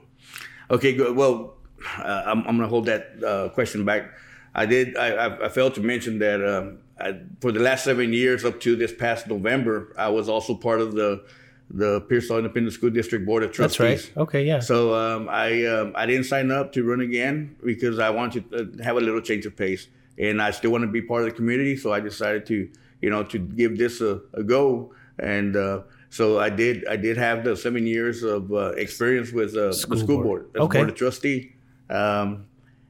Okay, 0.72 0.94
good. 0.94 1.14
Well, 1.16 1.58
uh, 2.00 2.24
I'm, 2.26 2.40
I'm 2.40 2.58
going 2.58 2.60
to 2.60 2.68
hold 2.68 2.86
that 2.86 3.22
uh, 3.22 3.50
question 3.50 3.84
back. 3.84 4.14
I 4.58 4.66
did. 4.66 4.98
I, 4.98 5.46
I, 5.46 5.50
failed 5.50 5.76
to 5.76 5.82
mention 5.82 6.20
that 6.20 6.44
um, 6.44 6.80
I, 7.00 7.20
for 7.42 7.52
the 7.52 7.60
last 7.60 7.84
seven 7.84 8.12
years, 8.12 8.44
up 8.44 8.60
to 8.62 8.76
this 8.76 8.94
past 8.94 9.28
November, 9.28 9.94
I 9.98 10.10
was 10.10 10.28
also 10.28 10.56
part 10.56 10.82
of 10.82 10.94
the 10.94 11.24
the 11.70 12.02
Pearsall 12.02 12.38
Independent 12.38 12.74
School 12.74 12.90
District 12.90 13.26
Board 13.26 13.44
of 13.44 13.52
Trustees. 13.52 13.78
That's 13.78 14.18
right. 14.18 14.24
Okay, 14.24 14.44
yeah. 14.46 14.60
So 14.60 14.96
um, 14.96 15.30
I 15.30 15.66
um, 15.66 15.94
I 15.96 16.06
didn't 16.06 16.26
sign 16.26 16.52
up 16.52 16.74
to 16.74 16.84
run 16.84 17.02
again 17.02 17.56
because 17.64 18.00
I 18.00 18.10
wanted 18.10 18.52
to 18.52 18.84
have 18.84 18.98
a 18.98 19.02
little 19.02 19.22
change 19.22 19.46
of 19.46 19.56
pace, 19.56 19.88
and 20.18 20.42
I 20.42 20.52
still 20.52 20.72
want 20.72 20.84
to 20.84 20.92
be 20.92 21.02
part 21.02 21.22
of 21.24 21.30
the 21.30 21.36
community. 21.36 21.78
So 21.78 21.94
I 21.94 22.00
decided 22.00 22.46
to 22.48 22.70
you 23.02 23.10
know, 23.10 23.24
to 23.24 23.40
give 23.40 23.78
this 23.78 24.02
a, 24.02 24.22
a 24.34 24.44
go. 24.44 24.94
And 25.20 25.56
uh, 25.56 25.82
So 26.10 26.40
I 26.40 26.50
did 26.50 26.88
I 26.88 26.96
did 26.96 27.18
have 27.18 27.44
the 27.44 27.56
seven 27.56 27.86
years 27.86 28.24
of 28.24 28.52
uh, 28.52 28.72
experience 28.78 29.32
with 29.32 29.56
uh, 29.56 29.74
School 29.74 29.98
the 29.98 30.04
school 30.04 30.24
board. 30.24 30.26
board, 30.26 30.56
as 30.56 30.62
Okay. 30.62 30.80
board 30.80 30.90
of 30.90 30.96
trustee. 30.96 31.56
Um, 31.90 32.47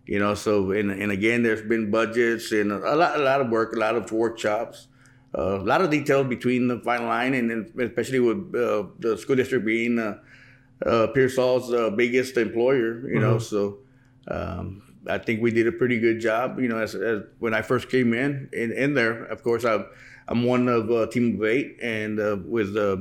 you 0.08 0.20
know, 0.20 0.34
so 0.34 0.72
and, 0.72 0.90
and 0.90 1.12
again, 1.12 1.44
there's 1.44 1.62
been 1.62 1.92
budgets 1.92 2.52
and 2.52 2.72
a 2.72 2.96
lot 2.96 3.20
a 3.20 3.24
lot 3.24 3.42
of 3.42 3.50
work, 3.50 3.74
a 3.74 3.80
lot 3.80 3.96
of 3.96 4.12
workshops, 4.12 4.88
uh, 5.38 5.60
a 5.60 5.64
lot 5.64 5.82
of 5.82 5.92
details 5.92 6.28
between 6.28 6.68
the 6.68 6.80
fine 6.80 7.06
line, 7.06 7.34
and 7.34 7.52
then 7.52 7.72
especially 7.88 8.20
with 8.20 8.56
uh, 8.56 8.84
the 9.00 9.18
school 9.18 9.36
district 9.36 9.66
being 9.66 10.00
uh, 10.00 10.18
uh, 10.86 11.08
Pearsall's 11.08 11.74
uh, 11.74 11.90
biggest 11.92 12.38
employer. 12.38 13.08
You 13.10 13.20
know, 13.20 13.38
so. 13.40 13.80
Um, 14.30 14.84
I 15.10 15.18
think 15.18 15.42
we 15.42 15.52
did 15.52 15.68
a 15.68 15.72
pretty 15.72 16.02
good 16.02 16.20
job. 16.20 16.60
You 16.60 16.68
know, 16.68 16.80
as, 16.80 16.94
as 16.94 17.22
when 17.40 17.54
I 17.54 17.62
first 17.62 17.90
came 17.90 18.14
in, 18.14 18.50
in 18.52 18.74
in 18.74 18.94
there, 18.94 19.24
of 19.24 19.42
course, 19.42 19.64
I'm 19.64 19.86
I'm 20.28 20.44
one 20.44 20.68
of 20.68 20.90
a 20.90 21.08
team 21.08 21.36
of 21.36 21.48
eight, 21.48 21.78
and 21.82 22.20
uh, 22.20 22.38
with 22.46 22.76
uh, 22.76 22.98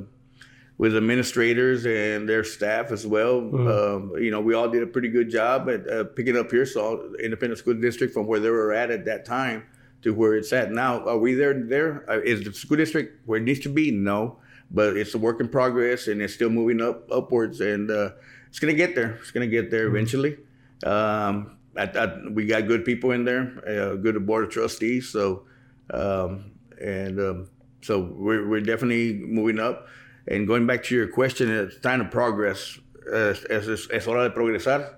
with 0.78 0.97
administrators 0.97 1.87
and 1.87 2.28
their 2.28 2.45
staff 2.45 2.92
as 2.92 3.06
well. 3.06 3.38
Um, 3.38 4.12
you 4.18 4.30
know, 4.30 4.40
we 4.40 4.54
all 4.54 4.68
did 4.68 4.83
a 4.83 4.87
pretty 4.87 5.09
good 5.09 5.30
job 5.30 5.71
at 5.71 5.90
uh, 5.90 6.04
picking 6.04 6.37
up 6.37 6.50
Pearsall 6.50 7.14
Independent 7.23 7.59
School 7.59 7.75
District 7.75 8.12
from 8.12 8.26
where 8.26 8.40
they 8.40 8.50
were 8.50 8.73
at 8.73 8.90
at 8.90 9.04
that 9.06 9.25
time 9.25 9.64
to 10.02 10.12
where 10.12 10.37
it's 10.37 10.52
at 10.52 10.71
now. 10.73 11.02
Are 11.06 11.18
we 11.18 11.35
there? 11.35 11.54
There 11.54 12.04
uh, 12.11 12.21
is 12.21 12.45
the 12.45 12.52
school 12.52 12.76
district 12.76 13.26
where 13.26 13.38
it 13.38 13.45
needs 13.45 13.61
to 13.61 13.71
be? 13.71 13.90
No, 13.90 14.38
but 14.71 14.97
it's 14.97 15.14
a 15.14 15.18
work 15.18 15.40
in 15.40 15.49
progress, 15.49 16.09
and 16.09 16.21
it's 16.21 16.35
still 16.35 16.50
moving 16.50 16.83
up 16.83 17.11
upwards, 17.11 17.61
and 17.61 17.90
uh, 17.90 18.11
it's 18.49 18.59
gonna 18.59 18.75
get 18.75 18.95
there. 18.95 19.18
It's 19.23 19.30
gonna 19.30 19.47
get 19.47 19.71
there 19.71 19.87
eventually. 19.87 20.37
Um, 20.85 21.56
I, 21.76 21.85
I, 21.85 22.28
we 22.28 22.47
got 22.47 22.66
good 22.66 22.85
people 22.85 23.12
in 23.12 23.25
there, 23.25 23.62
uh, 23.66 23.95
good 23.97 24.26
board 24.26 24.45
of 24.45 24.50
trustees. 24.50 25.09
So, 25.09 25.45
um, 25.90 26.52
and 26.80 27.18
um, 27.21 27.50
so 27.83 28.00
we're, 28.00 28.49
we're 28.49 28.61
definitely 28.61 29.14
moving 29.14 29.59
up. 29.59 29.88
And 30.28 30.47
going 30.47 30.66
back 30.66 30.83
to 30.85 30.95
your 30.95 31.09
question, 31.09 31.50
it's 31.50 31.78
time 31.80 32.00
to 32.00 32.04
progress. 32.06 32.78
Es, 33.12 33.45
es, 33.49 33.88
es 33.90 34.06
hora 34.06 34.28
de 34.28 34.35
progresar. 34.35 34.95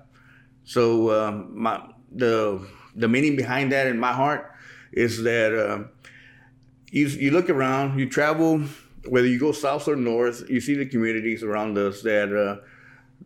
So 0.65 1.11
um, 1.11 1.51
my, 1.55 1.81
the 2.11 2.67
the 2.95 3.09
meaning 3.09 3.37
behind 3.37 3.73
that 3.73 3.87
in 3.87 3.99
my 3.99 4.13
heart 4.13 4.51
is 4.93 5.23
that 5.23 5.53
um, 5.55 5.91
you 6.91 7.07
you 7.09 7.31
look 7.31 7.51
around, 7.51 7.99
you 7.99 8.09
travel, 8.09 8.63
whether 9.07 9.27
you 9.27 9.39
go 9.39 9.53
south 9.53 9.89
or 9.89 9.97
north, 9.97 10.49
you 10.49 10.61
see 10.61 10.75
the 10.75 10.87
communities 10.87 11.43
around 11.43 11.77
us 11.77 12.03
that 12.03 12.33
uh, 12.35 12.65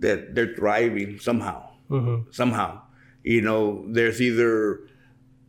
that 0.01 0.35
they're 0.35 0.55
thriving 0.55 1.19
somehow 1.19 1.69
somehow. 2.31 2.81
You 3.23 3.41
know, 3.43 3.85
there's 3.89 4.21
either 4.21 4.81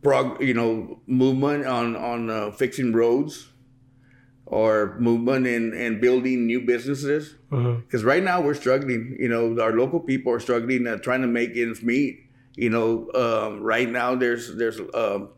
prog, 0.02 0.40
you 0.40 0.54
know, 0.54 1.00
movement 1.06 1.66
on 1.66 1.96
on 1.96 2.30
uh, 2.30 2.50
fixing 2.52 2.92
roads, 2.92 3.48
or 4.46 4.96
movement 4.98 5.46
in 5.46 5.72
in 5.74 6.00
building 6.00 6.46
new 6.46 6.60
businesses. 6.60 7.34
Because 7.50 8.04
right 8.04 8.22
now 8.22 8.40
we're 8.40 8.54
struggling. 8.54 9.16
You 9.18 9.28
know, 9.28 9.60
our 9.62 9.72
local 9.72 10.00
people 10.00 10.32
are 10.32 10.40
struggling, 10.40 10.86
uh, 10.86 10.96
trying 10.98 11.22
to 11.22 11.28
make 11.28 11.56
ends 11.56 11.82
meet. 11.82 12.20
You 12.56 12.70
know, 12.70 13.10
um, 13.14 13.62
right 13.62 13.88
now 13.88 14.14
there's 14.14 14.54
there's 14.56 14.78
um, 14.94 15.30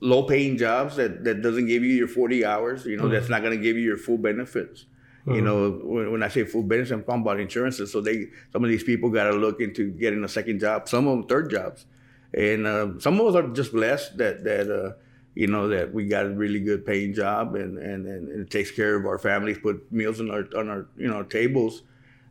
low 0.00 0.24
paying 0.24 0.56
jobs 0.58 0.96
that 0.96 1.24
that 1.24 1.42
doesn't 1.42 1.66
give 1.66 1.82
you 1.84 1.94
your 1.94 2.08
40 2.08 2.44
hours. 2.44 2.84
You 2.84 2.96
know, 2.96 3.08
that's 3.08 3.28
not 3.28 3.42
going 3.42 3.56
to 3.56 3.62
give 3.62 3.76
you 3.76 3.82
your 3.82 3.96
full 3.96 4.18
benefits. 4.18 4.86
You 5.24 5.40
know, 5.40 5.70
when, 5.84 6.10
when 6.10 6.22
I 6.24 6.28
say 6.28 6.42
full 6.44 6.64
benefits, 6.64 6.90
I'm 6.90 7.04
talking 7.04 7.22
about 7.22 7.38
insurances. 7.38 7.92
So 7.92 8.00
they, 8.00 8.26
some 8.52 8.64
of 8.64 8.70
these 8.70 8.82
people 8.82 9.08
got 9.08 9.30
to 9.30 9.36
look 9.36 9.60
into 9.60 9.92
getting 9.92 10.24
a 10.24 10.28
second 10.28 10.58
job. 10.58 10.88
Some 10.88 11.06
of 11.06 11.16
them 11.16 11.28
third 11.28 11.48
jobs, 11.48 11.86
and 12.34 12.66
uh, 12.66 12.98
some 12.98 13.20
of 13.20 13.26
us 13.28 13.36
are 13.36 13.46
just 13.54 13.70
blessed 13.72 14.18
that 14.18 14.42
that 14.42 14.68
uh, 14.68 14.92
you 15.34 15.46
know 15.46 15.68
that 15.68 15.92
we 15.92 16.06
got 16.06 16.26
a 16.26 16.30
really 16.30 16.60
good 16.60 16.84
paying 16.84 17.14
job 17.14 17.54
and 17.54 17.78
and, 17.78 18.06
and 18.06 18.28
it 18.40 18.50
takes 18.50 18.70
care 18.70 18.96
of 18.96 19.06
our 19.06 19.18
families, 19.18 19.58
put 19.58 19.90
meals 19.92 20.20
on 20.20 20.30
our 20.30 20.44
on 20.56 20.68
our 20.68 20.86
you 20.96 21.08
know 21.08 21.22
tables. 21.22 21.82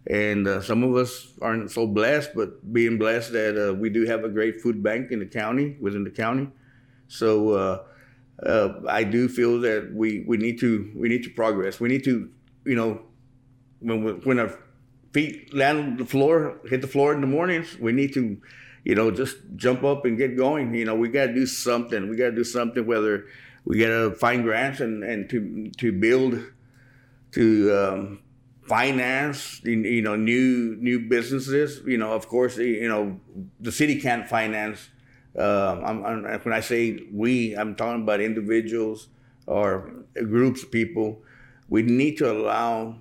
And 0.08 0.48
uh, 0.48 0.62
some 0.62 0.84
of 0.84 0.96
us 0.96 1.34
aren't 1.44 1.70
so 1.70 1.86
blessed, 1.86 2.32
but 2.34 2.74
being 2.74 2.98
blessed 2.98 3.34
that 3.34 3.70
uh, 3.70 3.74
we 3.76 3.90
do 3.90 4.06
have 4.06 4.24
a 4.24 4.30
great 4.30 4.60
food 4.60 4.82
bank 4.82 5.12
in 5.12 5.20
the 5.20 5.28
county, 5.28 5.78
within 5.80 6.04
the 6.04 6.10
county. 6.10 6.50
So 7.08 7.52
uh, 7.52 7.84
uh, 8.44 8.82
I 8.90 9.04
do 9.04 9.28
feel 9.28 9.60
that 9.62 9.94
we, 9.94 10.24
we 10.28 10.38
need 10.38 10.60
to 10.62 10.92
we 10.96 11.08
need 11.08 11.24
to 11.24 11.30
progress. 11.30 11.80
We 11.80 11.90
need 11.90 12.04
to 12.06 12.30
you 12.66 12.76
know 12.76 13.02
when 13.80 14.04
we, 14.04 14.12
when 14.14 14.40
our 14.40 14.58
feet 15.14 15.54
land 15.54 15.80
on 15.80 15.98
the 15.98 16.06
floor, 16.06 16.60
hit 16.70 16.82
the 16.82 16.88
floor 16.88 17.14
in 17.14 17.22
the 17.22 17.28
mornings, 17.28 17.78
we 17.80 17.92
need 17.92 18.14
to 18.14 18.42
you 18.84 18.96
know 18.96 19.12
just 19.12 19.38
jump 19.56 19.84
up 19.84 20.06
and 20.06 20.18
get 20.18 20.36
going. 20.38 20.74
You 20.74 20.86
know 20.86 20.96
we 20.96 21.10
got 21.10 21.28
to 21.28 21.34
do 21.34 21.46
something. 21.46 22.10
We 22.10 22.16
got 22.16 22.32
to 22.32 22.36
do 22.36 22.44
something. 22.44 22.86
Whether 22.86 23.26
we 23.66 23.80
got 23.80 23.88
to 23.88 24.12
find 24.16 24.44
grants 24.44 24.80
and 24.80 25.04
and 25.04 25.30
to 25.30 25.72
to 25.78 25.92
build 25.92 26.40
to 27.34 27.74
um, 27.74 28.20
finance 28.64 29.62
you 29.64 30.02
know 30.02 30.16
new 30.16 30.76
new 30.80 31.00
businesses 31.00 31.82
you 31.86 31.98
know 31.98 32.12
of 32.14 32.28
course 32.28 32.58
you 32.58 32.88
know 32.88 33.20
the 33.60 33.72
city 33.72 34.00
can't 34.00 34.28
finance 34.28 34.90
uh, 35.38 35.82
I'm, 35.84 36.06
I'm, 36.06 36.24
when 36.24 36.54
I 36.54 36.60
say 36.60 37.08
we 37.12 37.56
I'm 37.56 37.76
talking 37.76 38.04
about 38.04 38.22
individuals 38.22 39.08
or 39.48 39.92
groups 40.14 40.64
of 40.64 40.72
people 40.72 41.22
we 41.70 41.82
need 41.82 42.18
to 42.18 42.32
allow 42.32 42.96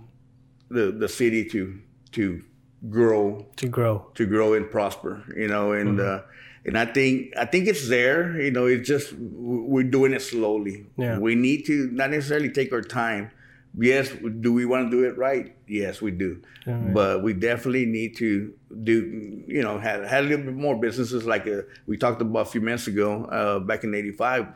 the 0.71 0.93
the 0.93 1.09
city 1.09 1.45
to 1.51 1.81
to 2.13 2.43
grow 2.89 3.47
to 3.57 3.69
grow. 3.69 4.07
to 4.15 4.27
grow 4.27 4.55
and 4.55 4.71
prosper, 4.71 5.23
you 5.37 5.49
know, 5.49 5.73
and 5.73 5.99
Mm-hmm. 5.99 6.25
uh, 6.25 6.27
and 6.67 6.77
I 6.77 6.85
think 6.85 7.33
I 7.39 7.47
think 7.47 7.67
it's 7.69 7.89
there, 7.89 8.39
you 8.41 8.51
know. 8.51 8.67
It's 8.67 8.87
just 8.87 9.15
we're 9.15 9.83
doing 9.83 10.13
it 10.13 10.21
slowly. 10.21 10.87
Yeah. 10.99 11.19
We 11.19 11.35
need 11.35 11.65
to 11.67 11.89
not 11.91 12.11
necessarily 12.11 12.51
take 12.51 12.71
our 12.73 12.83
time. 12.83 13.31
Yes, 13.79 14.11
do 14.41 14.53
we 14.53 14.67
want 14.67 14.91
to 14.91 14.97
do 14.97 15.05
it 15.09 15.17
right? 15.17 15.55
Yes, 15.67 16.03
we 16.03 16.11
do. 16.11 16.43
But 16.67 17.23
we 17.23 17.33
definitely 17.33 17.87
need 17.87 18.17
to 18.19 18.53
do, 18.85 19.43
you 19.47 19.63
know, 19.63 19.79
have, 19.79 20.05
have 20.05 20.25
a 20.25 20.29
little 20.29 20.45
bit 20.45 20.55
more 20.55 20.77
businesses 20.79 21.25
like 21.25 21.47
uh, 21.49 21.63
we 21.87 21.97
talked 21.97 22.21
about 22.21 22.47
a 22.49 22.51
few 22.51 22.61
minutes 22.61 22.87
ago, 22.87 23.25
uh, 23.25 23.59
back 23.61 23.83
in 23.83 23.95
'85. 23.95 24.47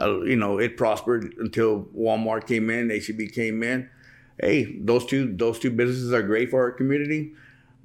Uh, 0.00 0.20
you 0.22 0.36
know, 0.36 0.58
it 0.58 0.76
prospered 0.78 1.34
until 1.38 1.84
Walmart 1.96 2.46
came 2.46 2.70
in, 2.70 2.88
HEB 2.90 3.32
came 3.32 3.62
in. 3.62 3.88
Hey, 4.40 4.78
those 4.80 5.04
two 5.04 5.30
those 5.36 5.58
two 5.58 5.70
businesses 5.70 6.12
are 6.12 6.22
great 6.22 6.48
for 6.50 6.62
our 6.62 6.70
community, 6.72 7.34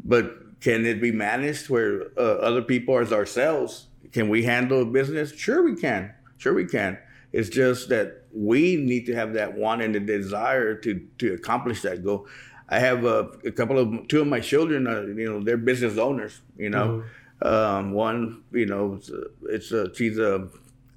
but 0.05 0.61
can 0.61 0.85
it 0.85 1.01
be 1.01 1.11
managed 1.11 1.69
where 1.69 2.07
uh, 2.17 2.21
other 2.21 2.61
people 2.61 2.97
as 2.99 3.11
ourselves 3.11 3.87
can 4.13 4.29
we 4.29 4.43
handle 4.43 4.81
a 4.81 4.85
business? 4.85 5.35
Sure, 5.35 5.61
we 5.61 5.75
can. 5.75 6.13
Sure, 6.37 6.53
we 6.53 6.65
can. 6.65 6.97
It's 7.33 7.49
just 7.49 7.89
that 7.89 8.23
we 8.33 8.77
need 8.77 9.05
to 9.07 9.15
have 9.15 9.33
that 9.33 9.57
want 9.57 9.81
and 9.81 9.93
the 9.93 9.99
desire 9.99 10.75
to 10.75 11.05
to 11.17 11.33
accomplish 11.33 11.81
that 11.81 12.01
goal. 12.01 12.25
I 12.69 12.79
have 12.79 13.03
a, 13.03 13.29
a 13.45 13.51
couple 13.51 13.77
of 13.77 14.07
two 14.07 14.21
of 14.21 14.27
my 14.27 14.39
children. 14.39 14.87
Are, 14.87 15.03
you 15.03 15.29
know, 15.29 15.43
they're 15.43 15.57
business 15.57 15.97
owners. 15.97 16.41
You 16.57 16.69
know, 16.69 17.03
um, 17.41 17.91
one, 17.91 18.43
you 18.51 18.65
know, 18.65 18.93
it's, 18.95 19.09
a, 19.09 19.23
it's 19.43 19.71
a, 19.71 19.93
she's 19.93 20.17
a 20.17 20.47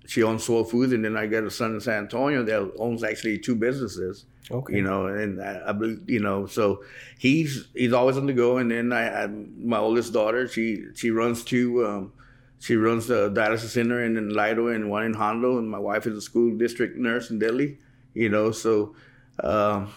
she 0.09 0.23
owns 0.23 0.43
Soul 0.45 0.65
Foods, 0.65 0.95
and 0.95 1.05
then 1.05 1.19
I 1.19 1.27
got 1.27 1.45
a 1.45 1.51
son 1.51 1.75
in 1.75 1.81
San 1.83 2.05
Antonio 2.05 2.43
that 2.43 2.73
owns 2.79 3.05
actually 3.05 3.39
two 3.39 3.55
businesses. 3.55 4.25
Okay. 4.51 4.77
You 4.77 4.83
know, 4.83 5.07
and 5.07 5.39
I, 5.43 5.61
I 5.67 5.73
believe, 5.73 6.09
you 6.09 6.21
know, 6.21 6.47
so 6.47 6.83
he's 7.19 7.69
he's 7.75 7.93
always 7.93 8.17
on 8.17 8.25
the 8.25 8.33
go. 8.33 8.57
And 8.57 8.71
then 8.71 8.91
I, 8.91 9.25
I 9.25 9.27
my 9.27 9.77
oldest 9.77 10.15
daughter, 10.15 10.49
she 10.49 10.87
she 10.95 11.11
runs 11.11 11.45
two, 11.45 11.87
um, 11.87 12.13
she 12.59 12.75
runs 12.77 13.07
the 13.07 13.31
dialysis 13.31 13.69
center 13.69 14.03
in, 14.03 14.17
in 14.17 14.31
Lytle 14.31 14.69
and 14.69 14.89
one 14.89 15.05
in 15.05 15.13
Hondo, 15.13 15.59
and 15.59 15.71
my 15.71 15.79
wife 15.79 16.07
is 16.07 16.17
a 16.17 16.23
school 16.23 16.57
district 16.57 16.97
nurse 16.97 17.29
in 17.29 17.39
Dilley. 17.39 17.77
You 18.15 18.31
know, 18.31 18.51
so 18.51 18.97
um, 19.45 19.93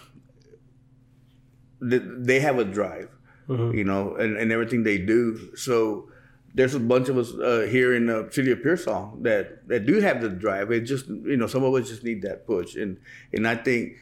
th- 1.89 2.03
they 2.05 2.41
have 2.41 2.59
a 2.59 2.65
drive, 2.65 3.09
you 3.47 3.85
know, 3.85 4.15
and, 4.15 4.35
and 4.35 4.51
everything 4.51 4.83
they 4.83 4.97
do. 4.97 5.55
So 5.55 6.10
there's 6.53 6.75
a 6.75 6.79
bunch 6.79 7.07
of 7.09 7.17
us 7.17 7.31
uh, 7.33 7.67
here 7.69 7.93
in 7.95 8.07
the 8.07 8.27
city 8.31 8.51
of 8.51 8.61
Pearsall 8.61 9.17
that, 9.21 9.67
that 9.69 9.85
do 9.85 10.01
have 10.01 10.21
the 10.21 10.29
drive. 10.29 10.71
It 10.71 10.81
just, 10.81 11.07
you 11.07 11.37
know, 11.37 11.47
some 11.47 11.63
of 11.63 11.73
us 11.73 11.87
just 11.89 12.03
need 12.03 12.21
that 12.23 12.45
push. 12.45 12.75
And 12.75 12.97
and 13.33 13.47
I 13.47 13.55
think 13.55 13.93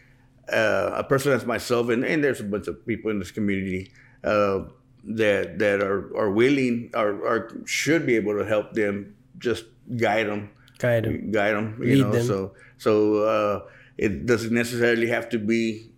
uh, 0.52 0.92
a 0.96 1.04
person 1.04 1.32
as 1.34 1.46
myself, 1.46 1.90
and, 1.90 2.04
and 2.04 2.24
there's 2.24 2.40
a 2.42 2.44
bunch 2.44 2.68
of 2.68 2.86
people 2.88 3.12
in 3.12 3.20
this 3.20 3.32
community 3.32 3.92
uh, 4.24 4.62
that 5.04 5.60
that 5.60 5.82
are, 5.82 6.10
are 6.18 6.32
willing 6.32 6.90
or, 6.96 7.12
or 7.22 7.62
should 7.66 8.06
be 8.06 8.16
able 8.16 8.38
to 8.38 8.46
help 8.46 8.74
them, 8.74 9.16
just 9.38 9.66
guide 9.98 10.28
them 10.28 10.50
Guide 10.80 11.06
'em. 11.06 11.32
guide 11.32 11.56
them. 11.56 11.78
You 11.84 11.96
Lead 11.98 12.02
know, 12.04 12.12
them. 12.14 12.26
so 12.26 12.54
so 12.78 13.24
uh, 13.24 13.62
it 13.98 14.26
doesn't 14.26 14.54
necessarily 14.54 15.08
have 15.08 15.28
to 15.30 15.38
be, 15.38 15.92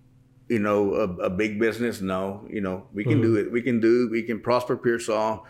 you 0.50 0.60
know, 0.60 0.96
a, 0.96 1.04
a 1.26 1.30
big 1.30 1.60
business. 1.60 2.02
No, 2.02 2.46
you 2.50 2.60
know, 2.62 2.88
we 2.94 3.04
can 3.04 3.14
Mm-hmm. 3.22 3.22
do 3.22 3.36
it. 3.38 3.52
We 3.52 3.62
can 3.62 3.80
do. 3.80 4.10
We 4.12 4.24
can 4.24 4.40
prosper 4.42 4.76
Pearsall, 4.76 5.46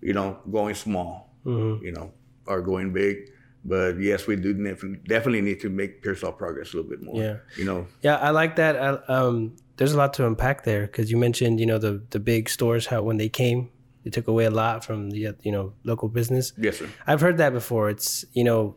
you 0.00 0.12
know, 0.12 0.38
going 0.50 0.74
small, 0.74 1.32
Mm-hmm. 1.46 1.84
you 1.84 1.92
know, 1.92 2.12
or 2.46 2.60
going 2.60 2.92
big. 2.92 3.16
But 3.64 4.00
yes, 4.00 4.26
we 4.26 4.36
do 4.36 4.52
def- 4.54 4.84
definitely 5.04 5.40
need 5.42 5.60
to 5.60 5.68
make 5.70 6.02
Pearsall 6.02 6.32
progress 6.32 6.72
a 6.72 6.76
little 6.76 6.90
bit 6.90 7.02
more. 7.02 7.20
Yeah. 7.22 7.36
You 7.56 7.64
know, 7.64 7.86
Yeah, 8.02 8.16
I 8.16 8.30
like 8.30 8.56
that. 8.56 8.76
I, 8.76 8.88
um, 9.12 9.56
there's 9.76 9.92
a 9.92 9.96
lot 9.98 10.14
to 10.14 10.26
unpack 10.26 10.64
there 10.64 10.82
because 10.82 11.10
you 11.10 11.16
mentioned, 11.16 11.58
you 11.60 11.66
know, 11.66 11.78
the 11.78 12.02
the 12.10 12.20
big 12.20 12.48
stores 12.48 12.86
how 12.86 13.02
when 13.02 13.16
they 13.16 13.28
came, 13.28 13.70
they 14.04 14.10
took 14.10 14.26
away 14.28 14.44
a 14.44 14.50
lot 14.50 14.84
from 14.84 15.10
the 15.10 15.34
you 15.42 15.52
know 15.52 15.72
local 15.84 16.08
business. 16.08 16.52
yes, 16.58 16.78
sir. 16.78 16.88
I've 17.06 17.20
heard 17.20 17.38
that 17.38 17.52
before. 17.52 17.88
It's 17.90 18.24
you 18.32 18.44
know 18.44 18.76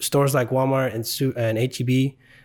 stores 0.00 0.34
like 0.34 0.50
Walmart 0.50 0.94
and 0.94 1.06
Su- 1.06 1.34
and 1.36 1.58
HEB. 1.58 1.90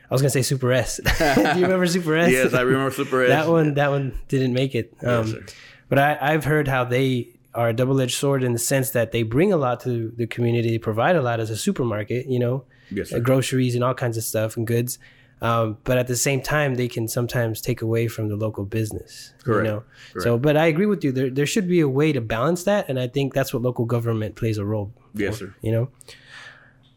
I 0.09 0.13
was 0.13 0.21
gonna 0.21 0.29
say 0.29 0.41
Super 0.41 0.71
S. 0.71 0.97
Do 1.17 1.59
you 1.59 1.65
remember 1.65 1.87
Super 1.87 2.15
S? 2.15 2.31
yes, 2.31 2.53
I 2.53 2.61
remember 2.61 2.91
Super 2.91 3.23
S. 3.25 3.29
that 3.29 3.47
one. 3.49 3.73
That 3.75 3.89
one 3.89 4.17
didn't 4.27 4.53
make 4.53 4.73
it. 4.75 4.93
Um, 5.03 5.27
sir. 5.27 5.45
but 5.89 5.99
I, 5.99 6.17
I've 6.21 6.45
heard 6.45 6.67
how 6.67 6.83
they 6.85 7.33
are 7.53 7.69
a 7.69 7.73
double-edged 7.73 8.15
sword 8.15 8.43
in 8.43 8.53
the 8.53 8.59
sense 8.59 8.91
that 8.91 9.11
they 9.11 9.23
bring 9.23 9.51
a 9.51 9.57
lot 9.57 9.79
to 9.81 10.11
the 10.15 10.27
community, 10.27 10.71
they 10.71 10.77
provide 10.77 11.15
a 11.15 11.21
lot 11.21 11.39
as 11.39 11.49
a 11.49 11.57
supermarket. 11.57 12.27
You 12.27 12.39
know, 12.39 12.65
Yes, 12.89 13.11
uh, 13.11 13.19
groceries 13.19 13.75
and 13.75 13.83
all 13.83 13.93
kinds 13.93 14.17
of 14.17 14.23
stuff 14.23 14.57
and 14.57 14.65
goods. 14.65 14.99
Um, 15.41 15.77
but 15.83 15.97
at 15.97 16.07
the 16.07 16.15
same 16.15 16.41
time, 16.41 16.75
they 16.75 16.87
can 16.87 17.07
sometimes 17.07 17.61
take 17.61 17.81
away 17.81 18.07
from 18.07 18.27
the 18.27 18.35
local 18.35 18.65
business. 18.65 19.33
Correct. 19.43 19.67
You 19.67 19.71
know? 19.71 19.83
So, 20.19 20.37
but 20.37 20.57
I 20.57 20.65
agree 20.65 20.87
with 20.87 21.03
you. 21.03 21.11
There, 21.11 21.29
there 21.29 21.45
should 21.45 21.67
be 21.67 21.79
a 21.79 21.87
way 21.87 22.11
to 22.11 22.21
balance 22.21 22.63
that, 22.63 22.89
and 22.89 22.99
I 22.99 23.07
think 23.07 23.33
that's 23.33 23.53
what 23.53 23.61
local 23.61 23.85
government 23.85 24.35
plays 24.35 24.57
a 24.57 24.65
role. 24.65 24.91
Yes, 25.13 25.37
sir. 25.37 25.53
You 25.61 25.71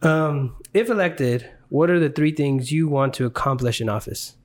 know, 0.02 0.08
um, 0.08 0.56
if 0.72 0.88
elected, 0.88 1.50
what 1.68 1.90
are 1.90 2.00
the 2.00 2.08
three 2.08 2.32
things 2.32 2.72
you 2.72 2.88
want 2.88 3.12
to 3.14 3.26
accomplish 3.26 3.80
in 3.80 3.88
office? 3.88 4.36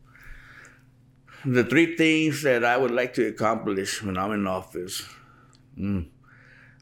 The 1.45 1.63
three 1.63 1.95
things 1.95 2.43
that 2.43 2.65
I 2.65 2.75
would 2.75 2.91
like 2.91 3.13
to 3.13 3.27
accomplish 3.27 4.03
when 4.03 4.17
I'm 4.17 4.31
in 4.31 4.47
office. 4.47 5.03
Mm. 5.77 6.08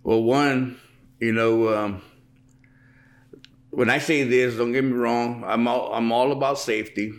Well, 0.04 0.24
one, 0.24 0.80
you 1.20 1.32
know, 1.32 1.74
um, 1.74 2.02
when 3.70 3.90
I 3.90 3.98
say 3.98 4.24
this, 4.24 4.56
don't 4.56 4.72
get 4.72 4.84
me 4.84 4.94
wrong. 4.94 5.44
I'm 5.46 5.68
all, 5.68 5.94
I'm 5.94 6.12
all 6.12 6.32
about 6.32 6.60
safety. 6.60 7.14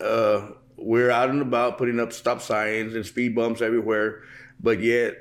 Uh, 0.00 0.48
we're 0.76 1.10
out 1.10 1.30
and 1.30 1.40
about 1.40 1.78
putting 1.78 1.98
up 2.00 2.12
stop 2.12 2.42
signs 2.42 2.94
and 2.94 3.06
speed 3.06 3.34
bumps 3.34 3.62
everywhere, 3.62 4.22
but 4.60 4.80
yet 4.80 5.14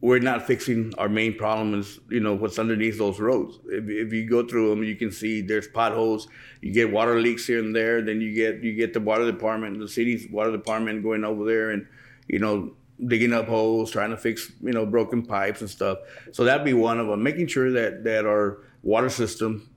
we're 0.00 0.20
not 0.20 0.46
fixing 0.46 0.92
our 0.98 1.08
main 1.08 1.34
problem 1.34 1.78
is 1.78 1.98
you 2.10 2.20
know 2.20 2.34
what's 2.34 2.58
underneath 2.58 2.98
those 2.98 3.18
roads. 3.18 3.58
If, 3.66 3.88
if 3.88 4.12
you 4.12 4.28
go 4.28 4.46
through 4.46 4.70
them, 4.70 4.84
you 4.84 4.94
can 4.94 5.10
see 5.10 5.40
there's 5.40 5.66
potholes. 5.66 6.28
You 6.60 6.72
get 6.72 6.92
water 6.92 7.20
leaks 7.20 7.46
here 7.46 7.58
and 7.58 7.74
there. 7.74 8.02
Then 8.02 8.20
you 8.20 8.32
get 8.32 8.62
you 8.62 8.74
get 8.74 8.92
the 8.92 9.00
water 9.00 9.30
department, 9.30 9.78
the 9.80 9.88
city's 9.88 10.28
water 10.30 10.52
department 10.52 11.02
going 11.02 11.24
over 11.24 11.44
there 11.44 11.70
and 11.70 11.86
you 12.28 12.38
know 12.38 12.74
digging 13.04 13.32
up 13.32 13.46
holes, 13.46 13.90
trying 13.90 14.10
to 14.10 14.16
fix 14.16 14.50
you 14.62 14.72
know 14.72 14.86
broken 14.86 15.24
pipes 15.24 15.60
and 15.60 15.70
stuff. 15.70 15.98
So 16.32 16.44
that'd 16.44 16.64
be 16.64 16.74
one 16.74 16.98
of 16.98 17.06
them. 17.06 17.22
Making 17.22 17.46
sure 17.46 17.70
that 17.72 18.04
that 18.04 18.26
our 18.26 18.58
water 18.82 19.10
system, 19.10 19.70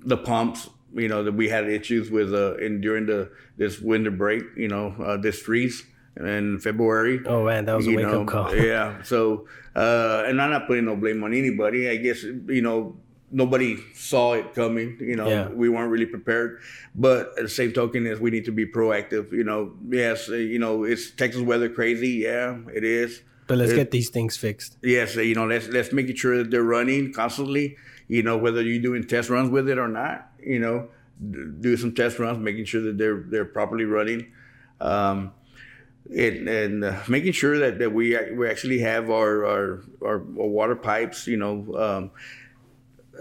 the 0.00 0.16
pumps, 0.16 0.68
you 0.94 1.08
know 1.08 1.22
that 1.24 1.32
we 1.32 1.48
had 1.48 1.68
issues 1.68 2.10
with 2.10 2.34
uh, 2.34 2.56
in 2.56 2.80
during 2.80 3.06
the 3.06 3.30
this 3.56 3.80
winter 3.80 4.10
break, 4.10 4.42
you 4.56 4.68
know 4.68 4.94
uh, 5.02 5.16
this 5.16 5.40
freeze 5.40 5.84
in 6.16 6.58
February. 6.58 7.20
Oh 7.26 7.44
man, 7.44 7.64
that 7.64 7.76
was 7.76 7.86
a 7.86 7.90
wake 7.90 8.06
know, 8.06 8.22
up 8.22 8.28
call. 8.28 8.54
yeah. 8.54 9.02
So, 9.02 9.46
uh, 9.74 10.24
and 10.26 10.40
I'm 10.40 10.50
not 10.50 10.66
putting 10.66 10.84
no 10.84 10.96
blame 10.96 11.22
on 11.24 11.32
anybody. 11.32 11.88
I 11.88 11.96
guess 11.96 12.22
you 12.22 12.62
know 12.62 12.96
nobody 13.30 13.76
saw 13.94 14.34
it 14.34 14.54
coming. 14.54 14.96
You 15.00 15.16
know, 15.16 15.28
Yeah. 15.28 15.48
we 15.48 15.68
weren't 15.68 15.90
really 15.90 16.06
prepared. 16.06 16.60
But 16.94 17.32
at 17.38 17.44
the 17.44 17.48
same 17.48 17.72
token, 17.72 18.06
is 18.06 18.20
we 18.20 18.30
need 18.30 18.44
to 18.46 18.52
be 18.52 18.66
proactive. 18.66 19.32
You 19.32 19.44
know, 19.44 19.72
yes, 19.88 20.28
uh, 20.28 20.34
you 20.34 20.58
know, 20.58 20.84
it's 20.84 21.10
Texas 21.10 21.42
weather 21.42 21.68
crazy. 21.68 22.22
Yeah, 22.24 22.58
it 22.74 22.84
is. 22.84 23.22
But 23.46 23.58
let's 23.58 23.72
It- 23.72 23.76
get 23.76 23.90
these 23.90 24.10
things 24.10 24.36
fixed. 24.36 24.78
Yes, 24.82 25.16
uh, 25.16 25.22
you 25.22 25.34
know, 25.34 25.46
let's 25.46 25.68
let's 25.68 25.92
make 25.92 26.16
sure 26.16 26.38
that 26.38 26.50
they're 26.50 26.62
running 26.62 27.12
constantly. 27.12 27.76
You 28.08 28.22
know, 28.22 28.36
whether 28.36 28.62
you're 28.62 28.82
doing 28.82 29.04
test 29.04 29.30
runs 29.30 29.50
with 29.50 29.68
it 29.68 29.78
or 29.78 29.88
not. 29.88 30.30
You 30.42 30.58
know, 30.58 30.88
do 31.60 31.76
some 31.76 31.92
test 31.92 32.18
runs, 32.18 32.38
making 32.38 32.64
sure 32.64 32.80
that 32.82 32.96
they're 32.98 33.24
they're 33.28 33.44
properly 33.44 33.84
running, 33.84 34.26
um, 34.80 35.32
and, 36.16 36.48
and 36.48 36.84
uh, 36.84 36.98
making 37.08 37.32
sure 37.32 37.58
that, 37.58 37.78
that 37.78 37.92
we 37.92 38.16
we 38.34 38.48
actually 38.48 38.78
have 38.80 39.10
our 39.10 39.44
our, 39.44 39.80
our, 40.02 40.14
our 40.14 40.48
water 40.58 40.74
pipes. 40.76 41.26
You 41.26 41.36
know, 41.36 41.54
um, 41.76 42.10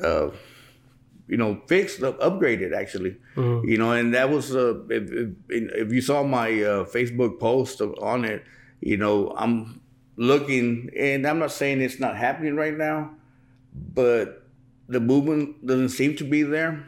uh, 0.04 0.32
you 1.28 1.38
know, 1.38 1.62
fixed, 1.68 2.02
up- 2.04 2.20
upgraded 2.20 2.74
actually. 2.76 3.18
You 3.66 3.78
know, 3.78 3.92
and 3.92 4.14
that 4.14 4.30
was 4.30 4.56
uh, 4.56 4.80
if, 4.90 5.12
if, 5.12 5.30
if 5.50 5.94
you 5.94 6.02
saw 6.02 6.24
my 6.24 6.50
uh, 6.50 6.86
Facebook 6.86 7.40
post 7.40 7.82
on 7.82 8.26
it, 8.26 8.44
you 8.82 8.98
know, 8.98 9.34
I'm 9.38 9.82
looking, 10.16 10.90
and 10.98 11.26
I'm 11.28 11.40
not 11.40 11.52
saying 11.52 11.82
it's 11.82 12.00
not 12.00 12.18
happening 12.18 12.56
right 12.56 12.76
now, 12.76 13.12
but 13.74 14.48
the 14.88 15.00
movement 15.00 15.66
doesn't 15.66 15.90
seem 15.90 16.16
to 16.18 16.24
be 16.24 16.44
there. 16.44 16.86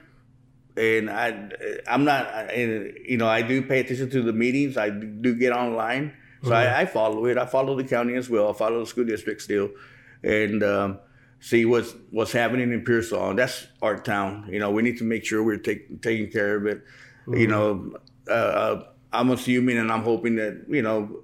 And 0.77 1.09
I, 1.09 1.49
I'm 1.87 2.05
not, 2.05 2.27
and 2.51 2.93
you 3.05 3.17
know, 3.17 3.27
I 3.27 3.41
do 3.41 3.61
pay 3.61 3.81
attention 3.81 4.09
to 4.11 4.21
the 4.21 4.33
meetings. 4.33 4.77
I 4.77 4.89
do 4.89 5.35
get 5.35 5.51
online, 5.53 6.13
so 6.43 6.53
I, 6.53 6.81
I 6.81 6.85
follow 6.85 7.25
it. 7.25 7.37
I 7.37 7.45
follow 7.45 7.75
the 7.75 7.83
county 7.83 8.15
as 8.15 8.29
well. 8.29 8.49
I 8.49 8.53
follow 8.53 8.79
the 8.79 8.85
school 8.85 9.03
district 9.05 9.41
still, 9.41 9.69
and 10.23 10.63
um, 10.63 10.99
see 11.41 11.65
what's 11.65 11.93
what's 12.11 12.31
happening 12.31 12.71
in 12.71 12.85
Pearsall. 12.85 13.33
That's 13.35 13.67
our 13.81 13.99
town. 13.99 14.47
You 14.49 14.59
know, 14.59 14.71
we 14.71 14.81
need 14.81 14.97
to 14.99 15.03
make 15.03 15.25
sure 15.25 15.43
we're 15.43 15.57
take, 15.57 16.01
taking 16.01 16.31
care 16.31 16.55
of 16.55 16.65
it. 16.65 16.83
You 17.27 17.47
know, 17.47 17.93
uh, 18.29 18.31
uh, 18.31 18.83
I'm 19.11 19.29
assuming 19.31 19.77
and 19.77 19.91
I'm 19.91 20.03
hoping 20.03 20.35
that 20.37 20.65
you 20.69 20.81
know 20.81 21.23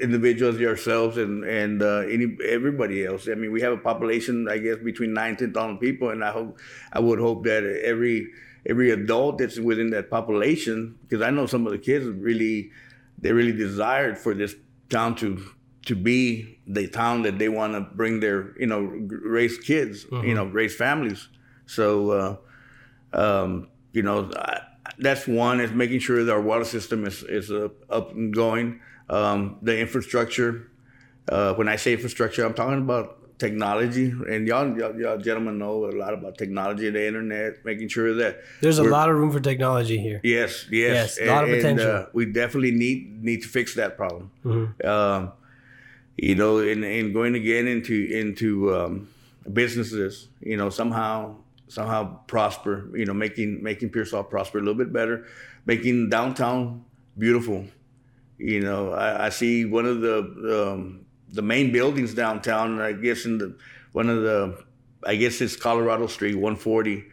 individuals 0.00 0.58
yourselves 0.58 1.16
and 1.18 1.44
and 1.44 1.82
uh, 1.82 2.04
any 2.08 2.36
everybody 2.46 3.04
else. 3.04 3.28
I 3.28 3.34
mean, 3.34 3.52
we 3.52 3.60
have 3.60 3.72
a 3.72 3.78
population, 3.78 4.48
I 4.48 4.58
guess, 4.58 4.78
between 4.78 5.12
nine 5.12 5.36
ten 5.36 5.52
thousand 5.52 5.78
people, 5.78 6.10
and 6.10 6.24
I 6.24 6.30
hope 6.30 6.58
I 6.92 7.00
would 7.00 7.18
hope 7.18 7.44
that 7.44 7.64
every 7.84 8.28
every 8.66 8.90
adult 8.90 9.38
that's 9.38 9.58
within 9.58 9.90
that 9.90 10.10
population, 10.10 10.96
because 11.02 11.24
I 11.24 11.30
know 11.30 11.46
some 11.46 11.66
of 11.66 11.72
the 11.72 11.78
kids 11.78 12.06
really 12.06 12.70
they 13.18 13.32
really 13.32 13.52
desired 13.52 14.18
for 14.18 14.34
this 14.34 14.54
town 14.88 15.16
to 15.16 15.42
to 15.86 15.96
be 15.96 16.58
the 16.66 16.86
town 16.88 17.22
that 17.22 17.38
they 17.38 17.48
want 17.48 17.72
to 17.74 17.80
bring 17.80 18.20
their 18.20 18.54
you 18.58 18.66
know 18.66 18.80
raise 18.80 19.58
kids, 19.58 20.06
you 20.10 20.34
know, 20.34 20.46
raise 20.46 20.74
families. 20.74 21.28
So. 21.66 22.10
Uh, 22.10 22.36
um, 23.12 23.68
you 23.92 24.02
know, 24.02 24.30
I, 24.36 24.60
that's 24.98 25.26
one 25.26 25.60
is 25.60 25.72
making 25.72 26.00
sure 26.00 26.24
that 26.24 26.32
our 26.32 26.40
water 26.40 26.64
system 26.64 27.06
is 27.06 27.22
is 27.22 27.50
uh, 27.50 27.68
up 27.88 28.12
and 28.12 28.34
going. 28.34 28.80
Um, 29.08 29.58
the 29.62 29.78
infrastructure. 29.78 30.70
Uh, 31.28 31.54
when 31.54 31.68
I 31.68 31.76
say 31.76 31.92
infrastructure, 31.92 32.44
I'm 32.44 32.54
talking 32.54 32.78
about 32.78 33.38
technology, 33.38 34.10
and 34.10 34.46
y'all, 34.48 34.76
y'all, 34.78 34.98
y'all 34.98 35.18
gentlemen 35.18 35.58
know 35.58 35.86
a 35.86 35.92
lot 35.92 36.14
about 36.14 36.38
technology, 36.38 36.88
the 36.90 37.06
internet, 37.06 37.64
making 37.64 37.88
sure 37.88 38.14
that 38.14 38.40
There's 38.60 38.78
a 38.78 38.84
lot 38.84 39.08
of 39.08 39.16
room 39.16 39.30
for 39.30 39.40
technology 39.40 39.98
here. 39.98 40.20
Yes, 40.24 40.66
yes, 40.70 41.18
Yes, 41.18 41.20
a 41.20 41.26
lot 41.26 41.44
of 41.44 41.50
And, 41.50 41.58
potential. 41.58 41.90
uh, 41.90 42.06
we 42.12 42.26
definitely 42.26 42.72
need 42.72 43.22
need 43.22 43.42
to 43.42 43.48
fix 43.48 43.74
that 43.74 43.96
problem. 43.96 44.30
Mm-hmm. 44.44 44.88
Um, 44.88 45.32
you 46.18 46.34
know, 46.34 46.58
and, 46.58 46.84
and 46.84 47.14
going 47.14 47.36
again 47.36 47.68
into 47.68 48.08
into 48.10 48.74
um, 48.74 49.08
businesses, 49.52 50.28
you 50.40 50.56
know, 50.56 50.68
somehow 50.68 51.36
somehow 51.68 52.18
prosper. 52.26 52.90
You 52.94 53.06
know, 53.06 53.14
making 53.14 53.62
making 53.62 53.90
Pearsall 53.90 54.24
prosper 54.24 54.58
a 54.58 54.60
little 54.60 54.74
bit 54.74 54.92
better, 54.92 55.26
making 55.64 56.10
downtown 56.10 56.84
beautiful. 57.16 57.66
You 58.36 58.60
know, 58.60 58.92
I, 58.92 59.26
I 59.26 59.28
see 59.28 59.64
one 59.64 59.86
of 59.86 60.00
the 60.00 60.72
um, 60.72 61.06
the 61.30 61.42
main 61.42 61.70
buildings 61.70 62.14
downtown. 62.14 62.80
I 62.80 62.92
guess 62.92 63.24
in 63.24 63.38
the 63.38 63.56
one 63.92 64.10
of 64.10 64.22
the, 64.22 64.64
I 65.06 65.14
guess 65.14 65.40
it's 65.40 65.54
Colorado 65.56 66.08
Street, 66.08 66.34
140. 66.34 67.04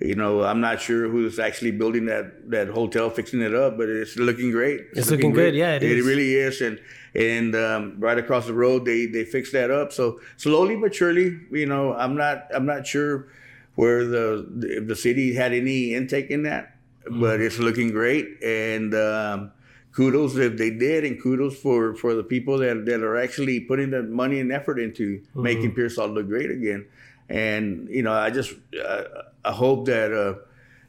You 0.00 0.14
know, 0.14 0.42
I'm 0.42 0.60
not 0.62 0.80
sure 0.80 1.08
who's 1.08 1.38
actually 1.38 1.72
building 1.72 2.06
that 2.06 2.50
that 2.50 2.68
hotel, 2.68 3.10
fixing 3.10 3.42
it 3.42 3.54
up, 3.54 3.76
but 3.76 3.88
it's 3.90 4.16
looking 4.16 4.50
great. 4.50 4.80
It's 4.94 5.10
looking 5.10 5.32
good, 5.32 5.54
yeah, 5.54 5.74
it 5.74 5.82
is. 5.82 5.90
it 5.90 5.92
it 5.92 5.98
is. 5.98 6.06
really 6.06 6.34
is, 6.36 6.60
and 6.62 6.80
and 7.14 7.54
um, 7.54 7.96
right 7.98 8.16
across 8.16 8.46
the 8.46 8.54
road, 8.54 8.86
they 8.86 9.04
they 9.06 9.24
fixed 9.24 9.52
that 9.52 9.70
up. 9.70 9.92
So 9.92 10.20
slowly 10.38 10.76
but 10.76 10.94
surely, 10.94 11.38
you 11.50 11.66
know, 11.66 11.92
I'm 11.94 12.16
not 12.16 12.46
I'm 12.54 12.64
not 12.64 12.86
sure 12.86 13.28
where 13.74 14.04
the 14.06 14.48
if 14.62 14.86
the 14.88 14.96
city 14.96 15.34
had 15.34 15.52
any 15.52 15.94
intake 15.94 16.30
in 16.30 16.44
that, 16.44 16.76
Mm-hmm. 17.04 17.20
but 17.20 17.40
it's 17.40 17.58
looking 17.58 17.90
great, 17.92 18.42
and 18.42 18.94
um, 18.94 19.52
kudos 19.92 20.36
if 20.36 20.56
they 20.58 20.70
did, 20.70 21.04
and 21.04 21.20
kudos 21.22 21.56
for 21.60 21.94
for 21.94 22.14
the 22.14 22.22
people 22.24 22.56
that 22.58 22.84
that 22.86 23.02
are 23.02 23.16
actually 23.16 23.60
putting 23.60 23.90
the 23.90 24.02
money 24.02 24.40
and 24.40 24.50
effort 24.52 24.78
into 24.78 25.18
Mm-hmm. 25.20 25.42
making 25.42 25.74
Pearsall 25.74 26.08
look 26.08 26.26
great 26.28 26.50
again. 26.50 26.86
And 27.28 27.88
you 27.90 28.02
know, 28.02 28.12
I 28.12 28.30
just 28.30 28.52
uh, 28.82 29.04
I 29.44 29.52
hope 29.52 29.86
that 29.86 30.12
uh, 30.12 30.40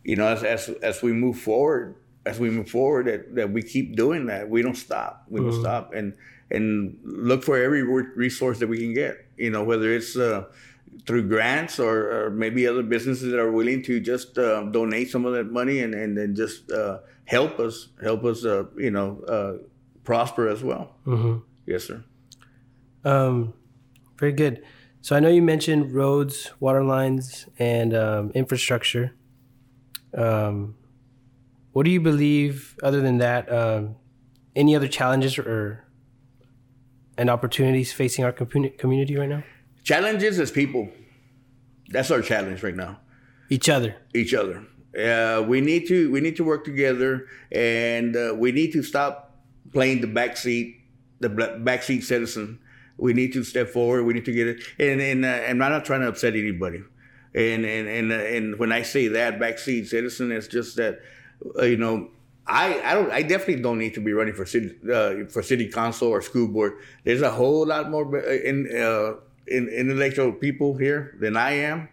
you 0.04 0.16
know 0.16 0.28
as, 0.28 0.44
as 0.44 0.70
as 0.82 1.02
we 1.02 1.14
move 1.14 1.40
forward, 1.40 1.96
as 2.26 2.40
we 2.40 2.50
move 2.50 2.70
forward, 2.70 3.08
that, 3.08 3.36
that 3.36 3.52
we 3.52 3.62
keep 3.64 3.96
doing 3.96 4.26
that. 4.28 4.50
We 4.50 4.62
don't 4.62 4.76
stop. 4.76 5.26
We 5.30 5.42
don't 5.42 5.60
stop, 5.60 5.94
and 5.94 6.14
and 6.50 6.98
look 7.04 7.44
for 7.44 7.58
every 7.58 7.84
resource 7.84 8.60
that 8.60 8.68
we 8.68 8.78
can 8.78 8.94
get. 8.94 9.26
You 9.38 9.50
know, 9.50 9.64
whether 9.64 9.92
it's 9.92 10.16
uh, 10.16 10.46
through 11.06 11.28
grants 11.28 11.80
or, 11.80 12.26
or 12.26 12.30
maybe 12.30 12.68
other 12.68 12.84
businesses 12.84 13.32
that 13.32 13.40
are 13.40 13.52
willing 13.52 13.82
to 13.84 14.00
just 14.00 14.38
uh, 14.38 14.64
donate 14.64 15.10
some 15.10 15.26
of 15.26 15.34
that 15.34 15.52
money 15.52 15.80
and 15.80 15.94
and 15.94 16.18
then 16.18 16.36
just 16.36 16.72
uh, 16.72 17.00
help 17.26 17.60
us 17.60 17.90
help 18.02 18.24
us 18.24 18.46
uh, 18.46 18.66
you 18.78 18.92
know 18.92 19.22
uh, 19.28 19.54
prosper 20.04 20.48
as 20.48 20.64
well. 20.64 20.96
Mm-hmm. 21.06 21.40
Yes, 21.66 21.86
sir. 21.86 22.04
Um, 23.04 23.54
very 24.18 24.34
good. 24.34 24.64
So 25.02 25.16
I 25.16 25.20
know 25.20 25.30
you 25.30 25.42
mentioned 25.42 25.94
roads, 25.94 26.52
water 26.60 26.84
lines, 26.84 27.48
and 27.58 27.96
um, 27.96 28.32
infrastructure. 28.36 29.14
Um, 30.16 30.76
what 31.72 31.86
do 31.86 31.92
you 31.92 32.00
believe, 32.00 32.78
other 32.84 33.02
than 33.02 33.18
that, 33.18 33.52
um, 33.52 33.96
any 34.56 34.76
other 34.76 34.88
challenges 34.88 35.40
or 35.40 35.86
and 37.18 37.30
opportunities 37.30 37.92
facing 37.92 38.24
our 38.26 38.32
commu- 38.32 38.78
community 38.78 39.18
right 39.18 39.30
now? 39.30 39.44
Challenges 39.84 40.40
as 40.40 40.52
people. 40.52 40.90
That's 41.90 42.12
our 42.12 42.22
challenge 42.22 42.62
right 42.62 42.76
now. 42.76 43.00
Each 43.50 43.70
other. 43.70 43.96
each 44.14 44.34
other. 44.34 44.66
Uh, 44.98 45.44
we 45.48 45.62
need 45.62 45.88
to 45.88 46.12
we 46.12 46.22
need 46.22 46.36
to 46.36 46.44
work 46.44 46.64
together, 46.64 47.28
and 47.52 48.16
uh, 48.16 48.36
we 48.38 48.52
need 48.52 48.72
to 48.74 48.84
stop 48.84 49.38
playing 49.74 50.02
the 50.02 50.08
backseat 50.08 50.76
the 51.22 51.30
backseat 51.30 52.04
citizen. 52.04 52.60
We 53.02 53.14
need 53.14 53.34
to 53.34 53.44
step 53.44 53.68
forward. 53.68 54.04
We 54.04 54.14
need 54.14 54.26
to 54.26 54.32
get 54.32 54.48
it. 54.48 54.64
And 54.80 55.02
and, 55.02 55.26
uh, 55.26 55.28
and 55.28 55.64
I'm 55.64 55.72
not 55.72 55.86
trying 55.86 56.02
to 56.02 56.08
upset 56.08 56.36
anybody. 56.36 56.84
And 57.34 57.66
and 57.66 57.88
and 57.90 58.12
uh, 58.12 58.16
and 58.16 58.60
when 58.60 58.72
I 58.72 58.84
say 58.84 59.08
that 59.10 59.40
backseat 59.40 59.88
citizen, 59.88 60.32
it's 60.32 60.48
just 60.48 60.76
that 60.78 61.00
uh, 61.58 61.66
you 61.66 61.78
know 61.78 62.10
I, 62.46 62.80
I 62.84 62.94
don't 62.94 63.12
I 63.12 63.22
definitely 63.24 63.64
don't 63.64 63.80
need 63.80 63.96
to 63.96 64.02
be 64.02 64.14
running 64.14 64.36
for 64.36 64.46
city 64.46 64.76
uh, 64.92 65.26
for 65.30 65.42
city 65.42 65.68
council 65.68 66.10
or 66.10 66.22
school 66.22 66.48
board. 66.48 66.74
There's 67.04 67.24
a 67.24 67.32
whole 67.32 67.66
lot 67.66 67.90
more 67.90 68.06
uh, 68.16 68.30
in, 68.30 68.68
uh, 68.76 69.14
in 69.48 69.68
intellectual 69.70 70.32
people 70.32 70.78
here 70.78 71.18
than 71.20 71.36
I 71.36 71.52
am. 71.54 71.90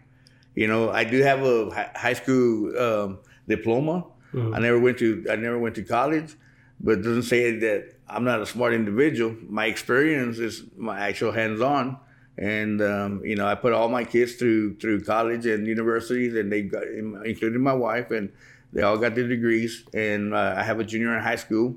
You 0.53 0.67
know, 0.67 0.91
I 0.91 1.05
do 1.05 1.23
have 1.23 1.41
a 1.41 1.91
high 1.95 2.13
school 2.13 2.77
um, 2.77 3.19
diploma. 3.47 4.05
Mm-hmm. 4.33 4.53
I 4.53 4.59
never 4.59 4.79
went 4.79 4.99
to 4.99 5.25
I 5.31 5.37
never 5.37 5.57
went 5.57 5.73
to 5.75 5.83
college, 5.83 6.35
but 6.79 6.99
it 6.99 7.01
doesn't 7.01 7.23
say 7.23 7.57
that 7.59 7.93
I'm 8.07 8.23
not 8.23 8.41
a 8.41 8.45
smart 8.45 8.73
individual. 8.73 9.35
My 9.47 9.65
experience 9.65 10.39
is 10.39 10.63
my 10.77 10.99
actual 10.99 11.31
hands 11.31 11.61
on, 11.61 11.97
and 12.37 12.81
um, 12.81 13.25
you 13.25 13.35
know 13.35 13.47
I 13.47 13.55
put 13.55 13.73
all 13.73 13.89
my 13.89 14.03
kids 14.03 14.35
through 14.35 14.77
through 14.77 15.03
college 15.03 15.45
and 15.45 15.67
universities, 15.67 16.35
and 16.35 16.51
they 16.51 16.63
got 16.63 16.83
including 16.83 17.61
my 17.61 17.73
wife 17.73 18.11
and 18.11 18.31
they 18.71 18.81
all 18.81 18.97
got 18.97 19.15
their 19.15 19.27
degrees, 19.27 19.83
and 19.93 20.33
uh, 20.33 20.55
I 20.57 20.63
have 20.63 20.79
a 20.79 20.83
junior 20.83 21.15
in 21.17 21.23
high 21.23 21.37
school, 21.37 21.75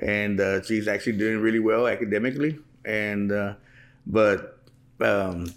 and 0.00 0.40
uh, 0.40 0.62
she's 0.62 0.86
actually 0.86 1.18
doing 1.18 1.38
really 1.40 1.58
well 1.58 1.86
academically. 1.86 2.58
And 2.84 3.32
uh, 3.32 3.54
but 4.06 4.60
um, 5.00 5.52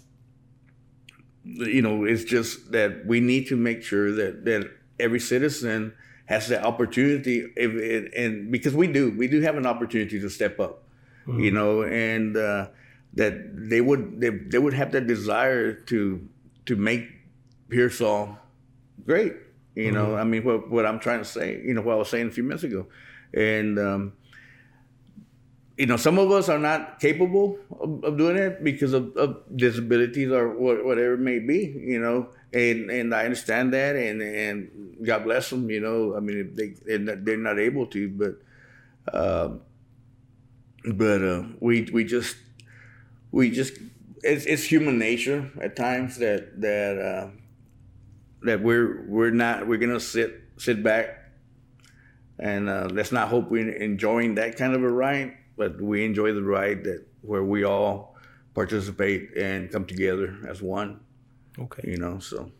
you 1.44 1.82
know, 1.82 2.04
it's 2.04 2.24
just 2.24 2.72
that 2.72 3.06
we 3.06 3.20
need 3.20 3.46
to 3.48 3.56
make 3.56 3.82
sure 3.82 4.12
that 4.12 4.44
that 4.44 4.70
every 4.98 5.20
citizen 5.20 5.94
has 6.26 6.48
the 6.48 6.62
opportunity, 6.62 7.52
if 7.56 7.72
it, 7.72 8.14
and 8.14 8.50
because 8.50 8.74
we 8.74 8.86
do, 8.86 9.10
we 9.16 9.28
do 9.28 9.40
have 9.40 9.56
an 9.56 9.66
opportunity 9.66 10.20
to 10.20 10.30
step 10.30 10.60
up, 10.60 10.84
mm-hmm. 11.26 11.40
you 11.40 11.50
know, 11.50 11.82
and 11.82 12.36
uh, 12.36 12.68
that 13.14 13.34
they 13.68 13.80
would 13.80 14.20
they, 14.20 14.30
they 14.30 14.58
would 14.58 14.74
have 14.74 14.92
that 14.92 15.06
desire 15.06 15.72
to 15.72 16.26
to 16.66 16.76
make 16.76 17.08
Pearsall 17.68 18.38
great 19.04 19.34
you 19.74 19.90
know, 19.90 20.08
mm-hmm. 20.08 20.20
I 20.20 20.24
mean, 20.24 20.44
what 20.44 20.70
what 20.70 20.86
I'm 20.86 20.98
trying 20.98 21.20
to 21.20 21.24
say, 21.24 21.60
you 21.64 21.72
know, 21.72 21.80
what 21.80 21.94
I 21.94 21.96
was 21.96 22.10
saying 22.10 22.28
a 22.28 22.30
few 22.30 22.42
minutes 22.42 22.62
ago, 22.62 22.86
and 23.32 23.78
um, 23.78 24.12
you 25.76 25.86
know, 25.86 25.96
some 25.96 26.18
of 26.18 26.30
us 26.30 26.48
are 26.48 26.58
not 26.58 27.00
capable 27.00 27.58
of, 27.80 28.04
of 28.04 28.18
doing 28.18 28.36
it 28.36 28.62
because 28.62 28.92
of, 28.92 29.16
of, 29.16 29.42
disabilities 29.56 30.30
or 30.30 30.50
whatever 30.50 31.14
it 31.14 31.20
may 31.20 31.38
be, 31.38 31.74
you 31.76 31.98
know, 31.98 32.28
and 32.52 32.90
and 32.90 33.14
I 33.14 33.24
understand 33.24 33.72
that, 33.72 33.96
and 33.96 34.20
and 34.20 34.96
God 35.02 35.24
bless 35.24 35.50
them, 35.50 35.70
you 35.70 35.80
know. 35.80 36.14
I 36.14 36.20
mean, 36.20 36.54
they 36.54 36.96
they're 36.98 37.36
not 37.36 37.58
able 37.58 37.86
to, 37.86 38.08
but 38.10 39.14
uh, 39.14 39.50
but 40.94 41.22
uh, 41.22 41.42
we 41.60 41.88
we 41.92 42.04
just 42.04 42.36
we 43.30 43.50
just 43.50 43.74
it's 44.22 44.44
it's 44.44 44.64
human 44.64 44.98
nature 44.98 45.50
at 45.60 45.76
times 45.76 46.18
that 46.18 46.60
that. 46.60 46.98
Uh, 46.98 47.30
that 48.44 48.62
we're 48.62 49.04
we're 49.06 49.30
not 49.30 49.66
we're 49.66 49.78
gonna 49.78 50.00
sit 50.00 50.40
sit 50.56 50.82
back 50.82 51.18
and 52.38 52.68
uh, 52.68 52.88
let's 52.90 53.12
not 53.12 53.28
hope 53.28 53.50
we're 53.50 53.70
enjoying 53.70 54.34
that 54.34 54.56
kind 54.56 54.74
of 54.74 54.82
a 54.82 54.88
ride, 54.88 55.36
but 55.62 55.80
we 55.80 56.04
enjoy 56.04 56.32
the 56.32 56.42
ride 56.42 56.82
that 56.82 57.06
where 57.20 57.44
we 57.44 57.62
all 57.62 58.16
participate 58.52 59.36
and 59.36 59.70
come 59.70 59.84
together 59.84 60.36
as 60.48 60.60
one. 60.60 60.98
Okay. 61.56 61.84
You 61.92 61.98
know, 61.98 62.18
so 62.18 62.50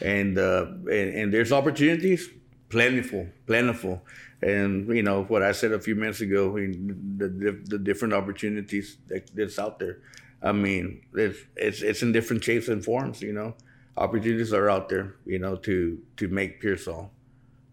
and 0.00 0.38
uh, 0.38 0.66
and, 0.98 1.08
and 1.18 1.34
there's 1.34 1.52
opportunities, 1.52 2.30
plentiful, 2.70 3.26
plentiful, 3.46 4.00
and 4.40 4.88
you 4.88 5.02
know 5.02 5.24
what 5.24 5.42
I 5.42 5.52
said 5.52 5.72
a 5.72 5.80
few 5.80 5.94
minutes 5.94 6.20
ago, 6.22 6.56
I 6.56 6.72
the 7.18 7.28
the, 7.28 7.50
the 7.64 7.78
different 7.78 8.14
opportunities 8.14 8.96
that, 9.08 9.28
that's 9.34 9.58
out 9.58 9.78
there. 9.78 9.98
I 10.42 10.52
mean, 10.52 11.02
it's 11.12 11.38
it's 11.56 11.82
it's 11.82 12.02
in 12.02 12.12
different 12.12 12.42
shapes 12.44 12.68
and 12.68 12.82
forms. 12.82 13.20
You 13.20 13.34
know, 13.34 13.56
opportunities 13.96 14.54
are 14.54 14.70
out 14.70 14.88
there, 14.88 15.16
you 15.26 15.38
know, 15.38 15.56
to 15.56 15.98
to 16.16 16.28
make 16.28 16.60
Pearsall 16.62 17.10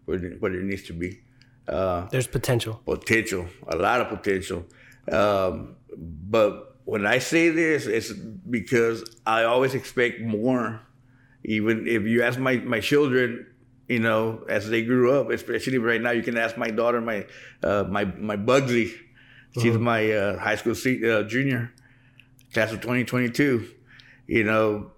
what 0.04 0.22
it, 0.22 0.42
what 0.42 0.52
it 0.52 0.64
needs 0.64 0.82
to 0.88 0.92
be. 0.92 1.20
Uh, 1.68 2.06
There's 2.10 2.26
potential. 2.26 2.80
Potential, 2.84 3.46
a 3.68 3.76
lot 3.76 4.00
of 4.00 4.08
potential. 4.08 4.64
Um, 5.10 5.76
but 5.96 6.76
when 6.84 7.06
I 7.06 7.18
say 7.18 7.50
this, 7.50 7.86
it's 7.86 8.12
because 8.12 9.04
I 9.26 9.44
always 9.44 9.74
expect 9.74 10.20
more. 10.20 10.80
Even 11.44 11.86
if 11.86 12.02
you 12.02 12.22
ask 12.22 12.38
my, 12.38 12.56
my 12.56 12.80
children, 12.80 13.46
you 13.88 14.00
know, 14.00 14.44
as 14.48 14.68
they 14.68 14.82
grew 14.82 15.12
up, 15.12 15.30
especially 15.30 15.78
right 15.78 16.00
now, 16.00 16.10
you 16.10 16.22
can 16.22 16.36
ask 16.36 16.56
my 16.56 16.70
daughter, 16.70 17.00
my 17.00 17.26
uh, 17.62 17.84
my 17.88 18.04
my 18.04 18.36
Bugsy. 18.36 18.92
She's 19.54 19.74
uh-huh. 19.74 19.78
my 19.78 20.10
uh, 20.10 20.38
high 20.38 20.56
school 20.56 20.72
uh, 20.72 21.22
junior, 21.22 21.72
class 22.52 22.72
of 22.72 22.80
2022. 22.80 23.68
You 24.26 24.44
know, 24.44 24.90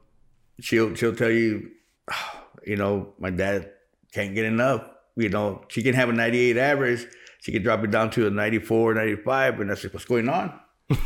she'll 0.61 0.95
she'll 0.95 1.15
tell 1.15 1.31
you, 1.31 1.71
you 2.67 2.77
know, 2.77 3.13
my 3.19 3.31
dad 3.31 3.71
can't 4.13 4.35
get 4.35 4.47
enough. 4.47 4.83
You 5.19 5.29
know, 5.29 5.65
she 5.67 5.83
can 5.83 5.95
have 5.95 6.09
a 6.09 6.13
98 6.13 6.57
average. 6.57 7.07
She 7.41 7.51
can 7.51 7.63
drop 7.63 7.83
it 7.83 7.91
down 7.91 8.11
to 8.13 8.29
a 8.29 8.31
94, 8.31 8.95
95, 8.95 9.61
and 9.61 9.71
that's 9.71 9.83
what's 9.85 10.05
going 10.05 10.29
on. 10.29 10.53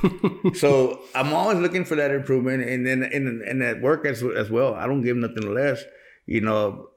so 0.55 1.01
I'm 1.15 1.33
always 1.33 1.59
looking 1.59 1.85
for 1.85 1.97
that 1.97 2.11
improvement, 2.11 2.63
and 2.69 2.87
then 2.87 3.03
in 3.03 3.43
in 3.47 3.59
that 3.61 3.81
work 3.81 4.07
as 4.07 4.23
as 4.23 4.51
well. 4.51 4.75
I 4.75 4.87
don't 4.87 5.03
give 5.03 5.17
nothing 5.17 5.53
less. 5.53 5.83
You 6.27 6.43
know, 6.43 6.91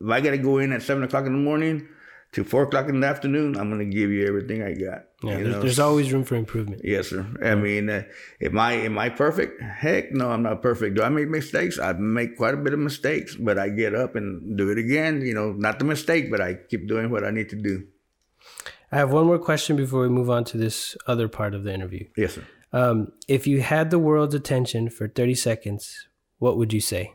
if 0.00 0.10
I 0.10 0.20
got 0.20 0.30
to 0.30 0.38
go 0.38 0.58
in 0.58 0.72
at 0.72 0.82
seven 0.82 1.04
o'clock 1.04 1.26
in 1.26 1.32
the 1.32 1.38
morning, 1.38 1.86
to 2.32 2.42
four 2.42 2.64
o'clock 2.64 2.88
in 2.88 3.00
the 3.00 3.06
afternoon, 3.06 3.56
I'm 3.56 3.70
gonna 3.70 3.84
give 3.84 4.10
you 4.10 4.26
everything 4.26 4.62
I 4.62 4.72
got. 4.72 5.04
Yeah, 5.26 5.38
there's, 5.38 5.62
there's, 5.62 5.78
always 5.78 6.12
room 6.12 6.24
for 6.24 6.36
improvement. 6.36 6.82
Yes, 6.84 7.08
sir. 7.08 7.26
I 7.42 7.54
mean, 7.54 7.88
uh, 7.90 8.02
am 8.40 8.58
I 8.58 8.72
am 8.72 8.98
I 8.98 9.08
perfect? 9.08 9.60
Heck, 9.62 10.12
no, 10.12 10.30
I'm 10.30 10.42
not 10.42 10.62
perfect. 10.62 10.96
Do 10.96 11.02
I 11.02 11.08
make 11.08 11.28
mistakes? 11.28 11.78
I 11.78 11.92
make 11.92 12.36
quite 12.36 12.54
a 12.54 12.56
bit 12.56 12.72
of 12.72 12.78
mistakes, 12.78 13.36
but 13.36 13.58
I 13.58 13.68
get 13.68 13.94
up 13.94 14.16
and 14.16 14.56
do 14.56 14.70
it 14.70 14.78
again. 14.78 15.20
You 15.22 15.34
know, 15.34 15.52
not 15.52 15.78
the 15.78 15.84
mistake, 15.84 16.30
but 16.30 16.40
I 16.40 16.54
keep 16.54 16.88
doing 16.88 17.10
what 17.10 17.24
I 17.24 17.30
need 17.30 17.48
to 17.50 17.56
do. 17.56 17.84
I 18.92 18.98
have 18.98 19.12
one 19.12 19.26
more 19.26 19.38
question 19.38 19.76
before 19.76 20.02
we 20.02 20.08
move 20.08 20.30
on 20.30 20.44
to 20.44 20.56
this 20.56 20.96
other 21.06 21.28
part 21.28 21.54
of 21.54 21.64
the 21.64 21.74
interview. 21.74 22.06
Yes, 22.16 22.34
sir. 22.34 22.44
Um, 22.72 23.12
if 23.28 23.46
you 23.46 23.60
had 23.62 23.90
the 23.90 23.98
world's 23.98 24.34
attention 24.34 24.90
for 24.90 25.08
30 25.08 25.34
seconds, 25.36 26.08
what 26.38 26.56
would 26.56 26.72
you 26.72 26.80
say? 26.80 27.14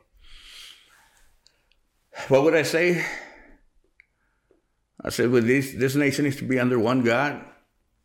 What 2.28 2.44
would 2.44 2.56
I 2.56 2.64
say? 2.64 3.06
I 5.04 5.10
said, 5.10 5.32
well, 5.32 5.42
this, 5.42 5.74
this 5.74 5.96
nation 5.96 6.26
needs 6.26 6.38
to 6.38 6.48
be 6.48 6.60
under 6.60 6.78
one 6.78 7.04
God, 7.04 7.44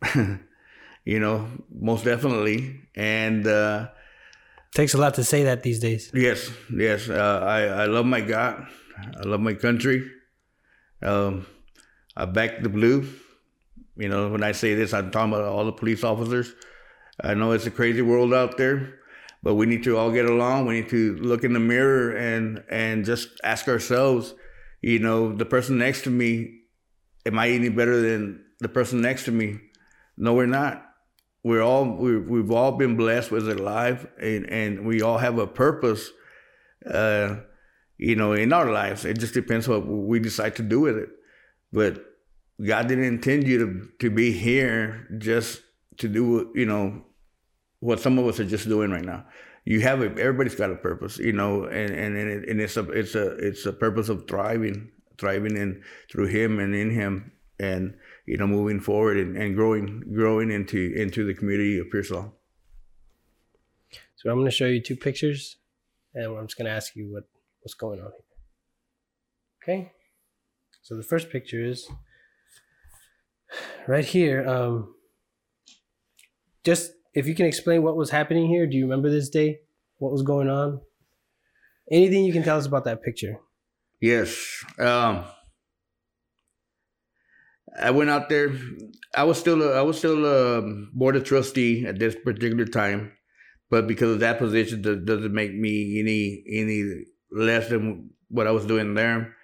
you 1.05 1.21
know, 1.21 1.49
most 1.71 2.05
definitely. 2.05 2.81
And 2.95 3.47
uh, 3.47 3.88
takes 4.75 4.95
a 4.95 4.99
lot 4.99 5.14
to 5.14 5.25
say 5.25 5.45
that 5.45 5.62
these 5.62 5.81
days. 5.81 6.11
Yes, 6.14 6.51
yes. 6.75 7.09
Uh, 7.09 7.40
I, 7.43 7.61
I 7.83 7.87
love 7.87 8.07
my 8.07 8.21
God. 8.21 8.67
I 8.99 9.27
love 9.27 9.40
my 9.40 9.55
country. 9.55 10.09
Um, 11.03 11.47
I 12.17 12.25
back 12.27 12.62
the 12.62 12.69
blue. 12.69 13.09
You 13.97 14.09
know, 14.09 14.29
when 14.29 14.43
I 14.43 14.53
say 14.53 14.75
this, 14.75 14.93
I'm 14.93 15.11
talking 15.11 15.33
about 15.33 15.45
all 15.45 15.64
the 15.64 15.73
police 15.73 16.03
officers. 16.03 16.53
I 17.23 17.35
know 17.35 17.53
it's 17.53 17.67
a 17.67 17.71
crazy 17.71 18.03
world 18.03 18.35
out 18.35 18.57
there, 18.57 18.99
but 19.43 19.55
we 19.55 19.67
need 19.67 19.85
to 19.85 19.97
all 19.97 20.11
get 20.11 20.27
along. 20.27 20.67
We 20.67 20.81
need 20.81 20.88
to 20.90 21.17
look 21.17 21.45
in 21.45 21.53
the 21.53 21.61
mirror 21.61 22.17
and 22.17 22.64
and 22.69 23.05
just 23.05 23.29
ask 23.45 23.69
ourselves, 23.69 24.35
you 24.83 24.99
know, 24.99 25.33
the 25.33 25.45
person 25.45 25.79
next 25.79 26.03
to 26.05 26.11
me 26.11 26.62
am 27.27 27.38
I 27.38 27.51
any 27.51 27.69
better 27.69 28.01
than 28.01 28.45
the 28.61 28.69
person 28.69 29.01
next 29.01 29.25
to 29.25 29.33
me? 29.33 29.59
No, 30.16 30.35
we're 30.35 30.46
not. 30.46 30.83
We're 31.42 31.62
all 31.62 31.85
we 31.85 32.18
we've 32.18 32.50
all 32.50 32.72
been 32.72 32.96
blessed 32.96 33.31
with 33.31 33.48
a 33.48 33.55
life, 33.55 34.07
and, 34.20 34.48
and 34.48 34.87
we 34.87 35.03
all 35.03 35.18
have 35.18 35.38
a 35.38 35.46
purpose. 35.46 36.11
Uh, 36.90 37.37
you 37.98 38.16
know, 38.16 38.33
in 38.33 38.53
our 38.53 38.70
lives, 38.70 39.05
it 39.05 39.18
just 39.18 39.35
depends 39.35 39.68
what 39.68 39.87
we 39.87 40.18
decide 40.18 40.57
to 40.57 40.62
do 40.62 40.81
with 40.81 40.96
it. 40.96 41.11
But 41.72 42.05
God 42.64 42.88
didn't 42.88 43.05
intend 43.05 43.46
you 43.46 43.59
to 43.59 43.88
to 44.00 44.11
be 44.11 44.33
here 44.33 45.07
just 45.18 45.62
to 45.98 46.09
do 46.09 46.50
you 46.55 46.66
know 46.66 47.05
what 47.81 48.00
some 48.00 48.18
of 48.18 48.27
us 48.27 48.40
are 48.40 48.46
just 48.46 48.68
doing 48.68 48.90
right 48.90 49.05
now. 49.05 49.27
You 49.66 49.81
have 49.81 50.03
a, 50.03 50.07
everybody's 50.18 50.55
got 50.55 50.70
a 50.70 50.77
purpose, 50.77 51.18
you 51.18 51.33
know, 51.33 51.64
and 51.64 51.90
and 51.90 52.16
and 52.16 52.61
it's 52.61 52.77
a 52.77 52.88
it's 52.90 53.14
a 53.14 53.37
it's 53.37 53.66
a 53.66 53.72
purpose 53.72 54.09
of 54.09 54.27
thriving 54.27 54.90
thriving 55.18 55.57
in 55.57 55.83
through 56.11 56.27
him 56.27 56.59
and 56.59 56.74
in 56.74 56.90
him 56.90 57.33
and 57.59 57.94
you 58.27 58.37
know 58.37 58.47
moving 58.47 58.81
forward 58.81 59.17
and, 59.17 59.37
and 59.37 59.55
growing 59.55 60.03
growing 60.13 60.51
into 60.51 60.93
into 60.97 61.25
the 61.25 61.35
community 61.35 61.79
of 61.79 61.91
Pearsall. 61.91 62.35
So 64.17 64.31
I'm 64.31 64.37
going 64.37 64.47
to 64.47 64.51
show 64.51 64.67
you 64.67 64.81
two 64.81 64.97
pictures 64.97 65.57
and 66.15 66.25
I'm 66.25 66.47
just 66.47 66.57
going 66.57 66.67
to 66.67 66.73
ask 66.73 66.97
you 66.97 67.13
what 67.13 67.25
what's 67.61 67.75
going 67.75 68.01
on 68.01 68.11
here. 68.13 69.75
Okay? 69.77 69.93
So 70.83 70.97
the 70.97 71.03
first 71.03 71.31
picture 71.31 71.63
is 71.63 71.89
right 73.87 74.05
here 74.05 74.47
um 74.49 74.95
just 76.65 76.93
if 77.15 77.29
you 77.29 77.35
can 77.35 77.47
explain 77.47 77.83
what 77.83 77.97
was 77.97 78.11
happening 78.11 78.49
here, 78.49 78.67
do 78.67 78.77
you 78.77 78.85
remember 78.85 79.11
this 79.11 79.29
day? 79.29 79.61
What 79.99 80.11
was 80.11 80.23
going 80.23 80.49
on? 80.49 80.81
Anything 81.91 82.25
you 82.25 82.33
can 82.33 82.43
tell 82.43 82.57
us 82.57 82.67
about 82.67 82.85
that 82.85 83.03
picture? 83.03 83.39
Yes. 84.01 84.65
Um, 84.79 85.25
I 87.81 87.91
went 87.91 88.11
out 88.11 88.29
there. 88.29 88.53
I 89.17 89.25
was 89.25 89.39
still 89.39 89.63
a, 89.63 89.79
I 89.79 89.83
was 89.83 89.99
still 89.99 90.25
a 90.25 90.63
board 90.93 91.17
of 91.17 91.25
trustee 91.25 91.87
at 91.87 91.99
this 91.99 92.15
particular 92.15 92.65
time, 92.65 93.13
but 93.71 93.87
because 93.87 94.11
of 94.11 94.21
that 94.21 94.39
position, 94.39 94.83
that 94.83 95.05
doesn't 95.05 95.35
make 95.35 95.55
me 95.55 96.01
any 96.01 96.45
any 96.49 97.05
less 97.31 97.69
than 97.69 98.11
what 98.29 98.47
I 98.47 98.53
was 98.53 98.67
doing 98.67 98.95
there. 98.95 99.35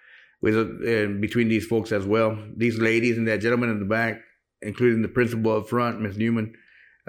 With 0.43 1.21
between 1.21 1.49
these 1.49 1.66
folks 1.66 1.93
as 1.93 2.07
well, 2.07 2.38
these 2.57 2.79
ladies 2.79 3.19
and 3.19 3.29
that 3.29 3.40
gentleman 3.43 3.71
in 3.71 3.79
the 3.79 3.85
back, 3.85 4.21
including 4.62 5.03
the 5.03 5.09
principal 5.09 5.59
up 5.59 5.69
front, 5.69 6.01
Miss 6.01 6.16
Newman. 6.16 6.55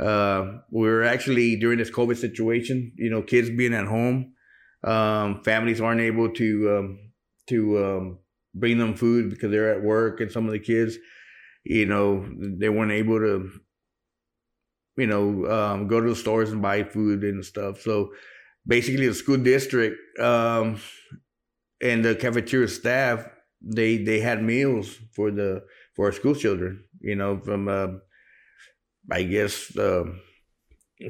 Uh, 0.02 0.60
we 0.72 0.88
were 0.88 1.04
actually 1.04 1.56
during 1.58 1.78
this 1.78 1.92
COVID 1.92 2.18
situation, 2.18 2.92
you 2.96 3.10
know, 3.10 3.22
kids 3.22 3.50
being 3.50 3.74
at 3.74 3.86
home, 3.86 4.34
um, 4.84 5.42
families 5.44 5.80
aren't 5.80 6.02
able 6.02 6.34
to 6.34 6.78
um, 6.78 7.00
to 7.48 7.86
um, 7.86 8.20
bring 8.54 8.78
them 8.78 8.96
food 8.96 9.30
because 9.30 9.52
they're 9.52 9.74
at 9.74 9.84
work, 9.84 10.20
and 10.22 10.32
some 10.32 10.46
of 10.46 10.52
the 10.52 10.60
kids 10.60 10.98
you 11.64 11.86
know, 11.86 12.28
they 12.38 12.70
weren't 12.70 12.92
able 12.92 13.20
to, 13.20 13.50
you 14.98 15.08
know, 15.08 15.46
um, 15.46 15.88
go 15.88 16.02
to 16.02 16.10
the 16.10 16.16
stores 16.16 16.52
and 16.52 16.62
buy 16.62 16.84
food 16.84 17.24
and 17.24 17.46
stuff. 17.46 17.82
So 17.82 18.12
basically, 18.66 19.08
the 19.08 19.14
school 19.14 19.38
district 19.38 19.98
um, 20.20 20.80
and 21.82 22.04
the 22.04 22.16
cafeteria 22.16 22.68
staff 22.68 23.28
they 23.64 23.98
they 23.98 24.20
had 24.20 24.44
meals 24.44 24.98
for 25.14 25.30
the 25.30 25.64
for 25.96 26.08
our 26.08 26.12
school 26.12 26.34
children. 26.34 26.84
You 27.00 27.16
know, 27.16 27.40
from 27.40 27.68
uh, 27.68 27.88
I 29.12 29.24
guess 29.24 29.76
uh, 29.78 30.06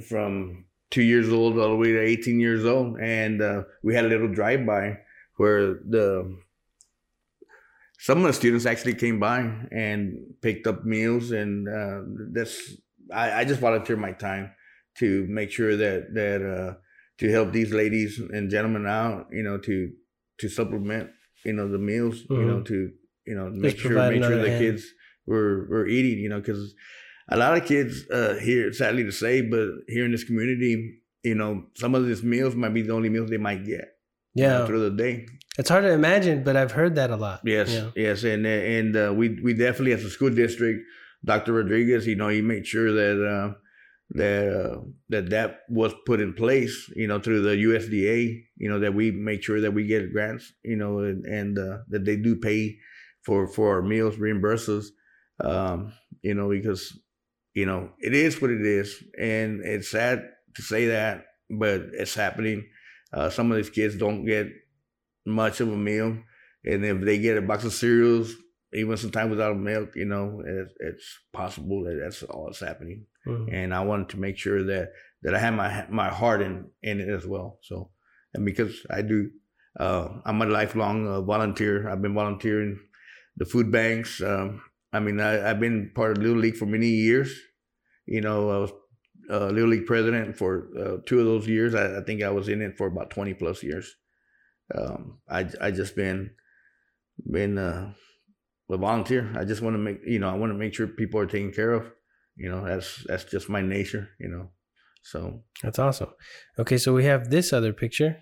from 0.08 0.66
two 0.90 1.04
years 1.04 1.30
old 1.30 1.58
all 1.58 1.70
the 1.70 1.76
way 1.78 1.94
to 1.94 2.02
18 2.02 2.40
years 2.42 2.66
old, 2.66 3.00
and 3.00 3.42
uh, 3.42 3.64
we 3.84 3.96
had 3.96 4.06
a 4.06 4.10
little 4.10 4.34
drive 4.34 4.66
by 4.66 4.98
where 5.38 5.76
the 5.76 6.38
some 8.02 8.18
of 8.18 8.24
the 8.24 8.34
students 8.34 8.66
actually 8.66 8.96
came 8.96 9.20
by 9.20 9.42
and 9.72 10.18
picked 10.42 10.66
up 10.66 10.84
meals, 10.84 11.30
and 11.30 11.70
uh, 11.70 12.02
that's 12.34 12.60
I, 13.14 13.42
I, 13.42 13.46
just 13.46 13.62
volunteer 13.62 13.96
my 13.96 14.12
time 14.12 14.52
to 14.98 15.28
make 15.30 15.52
sure 15.52 15.78
that 15.78 16.16
that 16.16 16.42
uh, 16.42 16.74
to 17.20 17.32
help 17.32 17.52
these 17.52 17.72
ladies 17.72 18.18
and 18.18 18.50
gentlemen 18.50 18.88
out, 18.88 19.28
you 19.32 19.44
know, 19.44 19.60
to 19.60 19.92
to 20.40 20.50
supplement, 20.50 21.12
you 21.46 21.54
know, 21.54 21.68
the 21.68 21.78
meals, 21.78 22.24
mm-hmm. 22.24 22.34
you 22.34 22.48
know, 22.48 22.56
mm-hmm. 22.56 22.74
to 22.74 22.92
you 23.28 23.36
know 23.36 23.52
make 23.52 23.74
just 23.74 23.84
sure 23.84 24.10
make 24.10 24.24
sure 24.24 24.42
the 24.42 24.50
hand. 24.50 24.60
kids 24.60 24.84
were 25.28 25.68
were 25.70 25.88
eating, 25.88 26.18
you 26.24 26.30
know, 26.30 26.40
because 26.40 26.74
a 27.30 27.38
lot 27.38 27.56
of 27.56 27.68
kids 27.68 28.10
uh, 28.10 28.34
here, 28.42 28.74
sadly 28.74 29.04
to 29.04 29.12
say, 29.12 29.42
but 29.42 29.68
here 29.88 30.06
in 30.06 30.12
this 30.12 30.24
community, 30.24 31.02
you 31.24 31.36
know, 31.36 31.66
some 31.76 31.94
of 31.94 32.08
these 32.08 32.24
meals 32.24 32.56
might 32.56 32.74
be 32.74 32.82
the 32.82 32.94
only 32.94 33.10
meals 33.10 33.30
they 33.30 33.38
might 33.38 33.64
get. 33.64 33.90
Yeah, 34.34 34.46
you 34.46 34.60
know, 34.60 34.66
through 34.66 34.90
the 34.90 34.98
day. 34.98 35.28
It's 35.58 35.70
hard 35.70 35.84
to 35.84 35.92
imagine, 35.92 36.44
but 36.44 36.56
I've 36.56 36.72
heard 36.72 36.96
that 36.96 37.12
a 37.12 37.18
lot. 37.18 37.42
Yes, 37.44 37.72
yeah. 37.72 37.90
yes, 37.96 38.24
and 38.24 38.46
and 38.46 38.96
uh, 38.96 39.14
we 39.16 39.40
we 39.44 39.54
definitely 39.54 39.92
as 39.92 40.04
a 40.04 40.10
school 40.10 40.30
district, 40.30 40.82
Dr. 41.26 41.54
Rodriguez, 41.54 42.08
you 42.08 42.16
know, 42.16 42.30
he 42.30 42.42
made 42.42 42.66
sure 42.66 42.92
that 42.94 43.26
uh, 43.26 43.54
that 44.12 44.48
uh, 44.48 44.82
that 45.10 45.30
that 45.30 45.60
was 45.70 45.94
put 46.06 46.22
in 46.22 46.34
place, 46.34 46.90
you 46.96 47.08
know, 47.08 47.20
through 47.20 47.42
the 47.42 47.52
USDA, 47.64 48.44
you 48.58 48.70
know, 48.70 48.80
that 48.80 48.94
we 48.94 49.12
make 49.12 49.44
sure 49.44 49.60
that 49.62 49.74
we 49.74 49.86
get 49.86 50.14
grants, 50.14 50.54
you 50.64 50.78
know, 50.78 51.00
and, 51.00 51.26
and 51.26 51.60
uh, 51.60 51.80
that 51.90 52.06
they 52.06 52.16
do 52.16 52.38
pay 52.38 52.78
for 53.24 53.48
for 53.48 53.76
our 53.76 53.82
meals, 53.82 54.18
reimburse 54.18 54.70
us, 54.70 54.90
um, 55.44 55.94
you 56.22 56.34
know, 56.34 56.50
because 56.50 56.98
you 57.54 57.66
know 57.66 57.92
it 58.00 58.14
is 58.14 58.42
what 58.42 58.52
it 58.52 58.66
is, 58.66 59.04
and 59.20 59.62
it's 59.66 59.92
sad 59.92 60.24
to 60.56 60.62
say 60.62 60.88
that, 60.88 61.26
but 61.50 61.82
it's 61.94 62.16
happening. 62.16 62.66
Uh, 63.14 63.30
some 63.30 63.52
of 63.52 63.58
these 63.58 63.70
kids 63.70 63.98
don't 63.98 64.26
get 64.26 64.48
much 65.26 65.60
of 65.62 65.72
a 65.72 65.78
meal. 65.78 66.18
And 66.64 66.86
if 66.86 67.02
they 67.02 67.18
get 67.18 67.38
a 67.38 67.42
box 67.42 67.64
of 67.64 67.74
cereals, 67.74 68.34
even 68.74 68.96
sometimes 68.98 69.32
without 69.32 69.58
milk, 69.58 69.96
you 69.96 70.06
know, 70.06 70.42
it, 70.46 70.68
it's 70.80 71.20
possible 71.34 71.84
that 71.84 72.00
that's 72.02 72.24
all 72.24 72.46
that's 72.46 72.60
happening. 72.60 73.06
Mm-hmm. 73.28 73.54
And 73.54 73.74
I 73.74 73.82
wanted 73.82 74.10
to 74.10 74.20
make 74.20 74.38
sure 74.38 74.64
that 74.64 74.92
that 75.24 75.36
I 75.36 75.40
had 75.40 75.54
my 75.54 75.86
my 75.90 76.10
heart 76.10 76.42
in 76.42 76.70
in 76.82 77.00
it 77.00 77.10
as 77.10 77.26
well. 77.26 77.60
So, 77.64 77.92
and 78.34 78.46
because 78.46 78.86
I 78.90 79.02
do, 79.02 79.30
uh, 79.80 80.08
I'm 80.26 80.42
a 80.42 80.46
lifelong 80.46 81.08
uh, 81.08 81.22
volunteer. 81.22 81.90
I've 81.90 82.02
been 82.02 82.14
volunteering 82.14 82.80
the 83.38 83.46
food 83.46 83.72
banks. 83.72 84.22
Um, 84.22 84.62
I 84.94 85.00
mean, 85.00 85.20
I, 85.20 85.32
have 85.32 85.60
been 85.60 85.92
part 85.94 86.18
of 86.18 86.24
Little 86.24 86.40
League 86.40 86.58
for 86.58 86.66
many 86.66 86.88
years. 86.88 87.34
You 88.06 88.22
know, 88.22 88.50
I 88.50 88.58
was 88.58 88.72
uh, 89.30 89.48
Little 89.48 89.70
League 89.70 89.86
president 89.86 90.38
for 90.38 90.70
uh, 90.78 90.98
two 91.06 91.20
of 91.20 91.26
those 91.26 91.48
years. 91.48 91.76
I, 91.76 92.00
I, 92.00 92.04
think 92.04 92.24
I 92.24 92.30
was 92.30 92.50
in 92.50 92.62
it 92.62 92.78
for 92.78 92.88
about 92.88 93.10
20 93.12 93.34
plus 93.36 93.64
years 93.64 93.96
um, 94.76 95.20
I 95.30 95.48
I 95.60 95.72
just 95.72 95.96
been 95.96 96.32
been 97.30 97.58
uh, 97.58 97.94
a 98.70 98.78
volunteer. 98.78 99.32
I 99.36 99.44
just 99.46 99.62
want 99.62 99.76
to 99.76 99.80
make 99.80 100.00
you 100.06 100.20
know 100.20 100.30
I 100.30 100.36
want 100.36 100.52
to 100.52 100.58
make 100.58 100.74
sure 100.74 100.88
people 100.88 101.20
are 101.20 101.26
taken 101.26 101.52
care 101.52 101.74
of. 101.74 101.92
You 102.36 102.50
know 102.50 102.66
that's 102.66 103.04
that's 103.08 103.26
just 103.26 103.50
my 103.50 103.62
nature. 103.62 104.10
You 104.20 104.30
know, 104.30 104.50
so 105.04 105.44
that's 105.62 105.80
awesome. 105.80 106.10
Okay, 106.60 106.78
so 106.78 106.94
we 106.94 107.06
have 107.06 107.30
this 107.30 107.54
other 107.54 107.74
picture. 107.74 108.18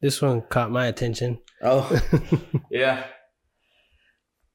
This 0.00 0.20
one 0.20 0.42
caught 0.42 0.70
my 0.70 0.86
attention. 0.86 1.38
Oh, 1.62 1.88
yeah. 2.70 3.04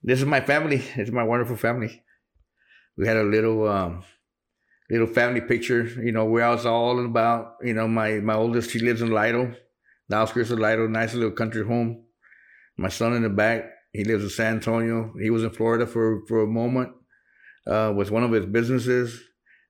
This 0.04 0.20
is 0.20 0.26
my 0.26 0.42
family. 0.42 0.84
It's 0.96 1.12
my 1.12 1.24
wonderful 1.24 1.58
family. 1.58 2.04
We 2.98 3.08
had 3.08 3.18
a 3.18 3.24
little 3.24 3.68
um, 3.68 4.04
little 4.90 5.08
family 5.08 5.42
picture. 5.42 5.84
You 5.86 6.12
know, 6.12 6.26
where 6.26 6.46
I 6.46 6.52
was 6.52 6.66
all 6.66 7.04
about. 7.04 7.56
You 7.64 7.74
know, 7.74 7.88
my 7.88 8.20
my 8.20 8.36
oldest 8.36 8.70
she 8.70 8.80
lives 8.80 9.02
in 9.02 9.12
Lytle 9.12 9.56
the 10.10 10.16
outskirts 10.16 10.50
of 10.50 10.60
Lytle, 10.60 10.90
nice 10.90 11.14
little 11.14 11.32
country 11.32 11.66
home. 11.66 12.04
My 12.78 12.90
son 12.90 13.14
in 13.14 13.24
the 13.24 13.30
back, 13.30 13.66
he 13.94 14.04
lives 14.04 14.24
in 14.24 14.30
San 14.30 14.56
Antonio. 14.56 15.14
He 15.22 15.30
was 15.30 15.44
in 15.44 15.52
Florida 15.52 15.86
for, 15.86 16.26
for 16.28 16.44
a 16.44 16.48
moment 16.48 16.90
uh, 17.68 17.94
with 17.96 18.12
one 18.12 18.24
of 18.24 18.32
his 18.32 18.46
businesses. 18.46 19.22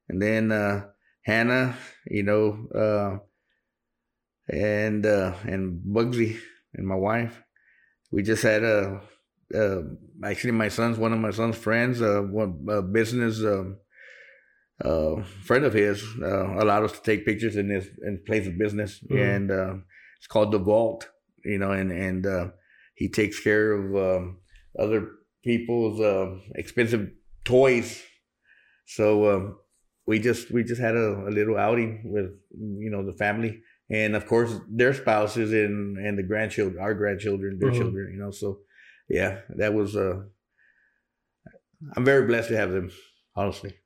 And 0.07 0.21
then 0.21 0.51
uh, 0.51 0.87
Hannah, 1.23 1.75
you 2.07 2.23
know, 2.23 2.67
uh, 2.73 3.19
and 4.51 5.05
uh, 5.05 5.35
and 5.45 5.81
Bugsy 5.85 6.39
and 6.73 6.87
my 6.87 6.95
wife. 6.95 7.43
We 8.11 8.23
just 8.23 8.41
had 8.41 8.63
a, 8.63 9.01
actually 10.23 10.51
my 10.51 10.69
son's 10.69 10.97
one 10.97 11.13
of 11.13 11.19
my 11.19 11.31
son's 11.31 11.57
friends, 11.57 12.01
uh, 12.01 12.21
one 12.21 12.65
a 12.69 12.81
business 12.81 13.39
um, 13.41 13.77
uh, 14.83 15.21
friend 15.43 15.65
of 15.65 15.73
his, 15.73 16.03
uh, 16.21 16.59
allowed 16.59 16.85
us 16.85 16.93
to 16.93 17.01
take 17.01 17.25
pictures 17.25 17.55
in 17.55 17.69
his 17.69 17.87
in 18.01 18.23
place 18.25 18.47
of 18.47 18.57
business, 18.57 18.99
mm-hmm. 18.99 19.17
and 19.17 19.51
uh, 19.51 19.73
it's 20.19 20.27
called 20.27 20.51
the 20.51 20.59
Vault, 20.59 21.07
you 21.43 21.57
know, 21.57 21.71
and 21.71 21.91
and 21.91 22.27
uh, 22.27 22.47
he 22.95 23.09
takes 23.09 23.39
care 23.39 23.71
of 23.71 23.95
um, 23.95 24.39
other 24.77 25.09
people's 25.43 25.99
uh, 25.99 26.35
expensive 26.55 27.09
toys. 27.45 28.03
So 28.85 29.35
um, 29.35 29.57
we 30.05 30.19
just 30.19 30.51
we 30.51 30.63
just 30.63 30.81
had 30.81 30.95
a, 30.95 31.27
a, 31.27 31.31
little 31.31 31.57
outing 31.57 32.11
with 32.11 32.31
you 32.51 32.89
know 32.89 33.05
the 33.05 33.13
family, 33.13 33.61
and 33.89 34.15
of 34.15 34.25
course 34.27 34.53
their 34.69 34.93
spouses 34.93 35.53
and 35.53 35.97
and 35.97 36.17
the 36.17 36.23
grandchildren, 36.23 36.81
our 36.81 36.93
grandchildren, 36.93 37.59
their 37.59 37.69
mm-hmm. 37.69 37.79
children, 37.79 38.11
you 38.13 38.19
know. 38.19 38.31
So 38.31 38.59
yeah, 39.07 39.39
that 39.55 39.73
was. 39.73 39.95
Uh, 39.95 40.23
I'm 41.95 42.03
very 42.03 42.27
blessed 42.27 42.49
to 42.49 42.57
have 42.57 42.71
them, 42.71 42.91
honestly. 43.35 43.77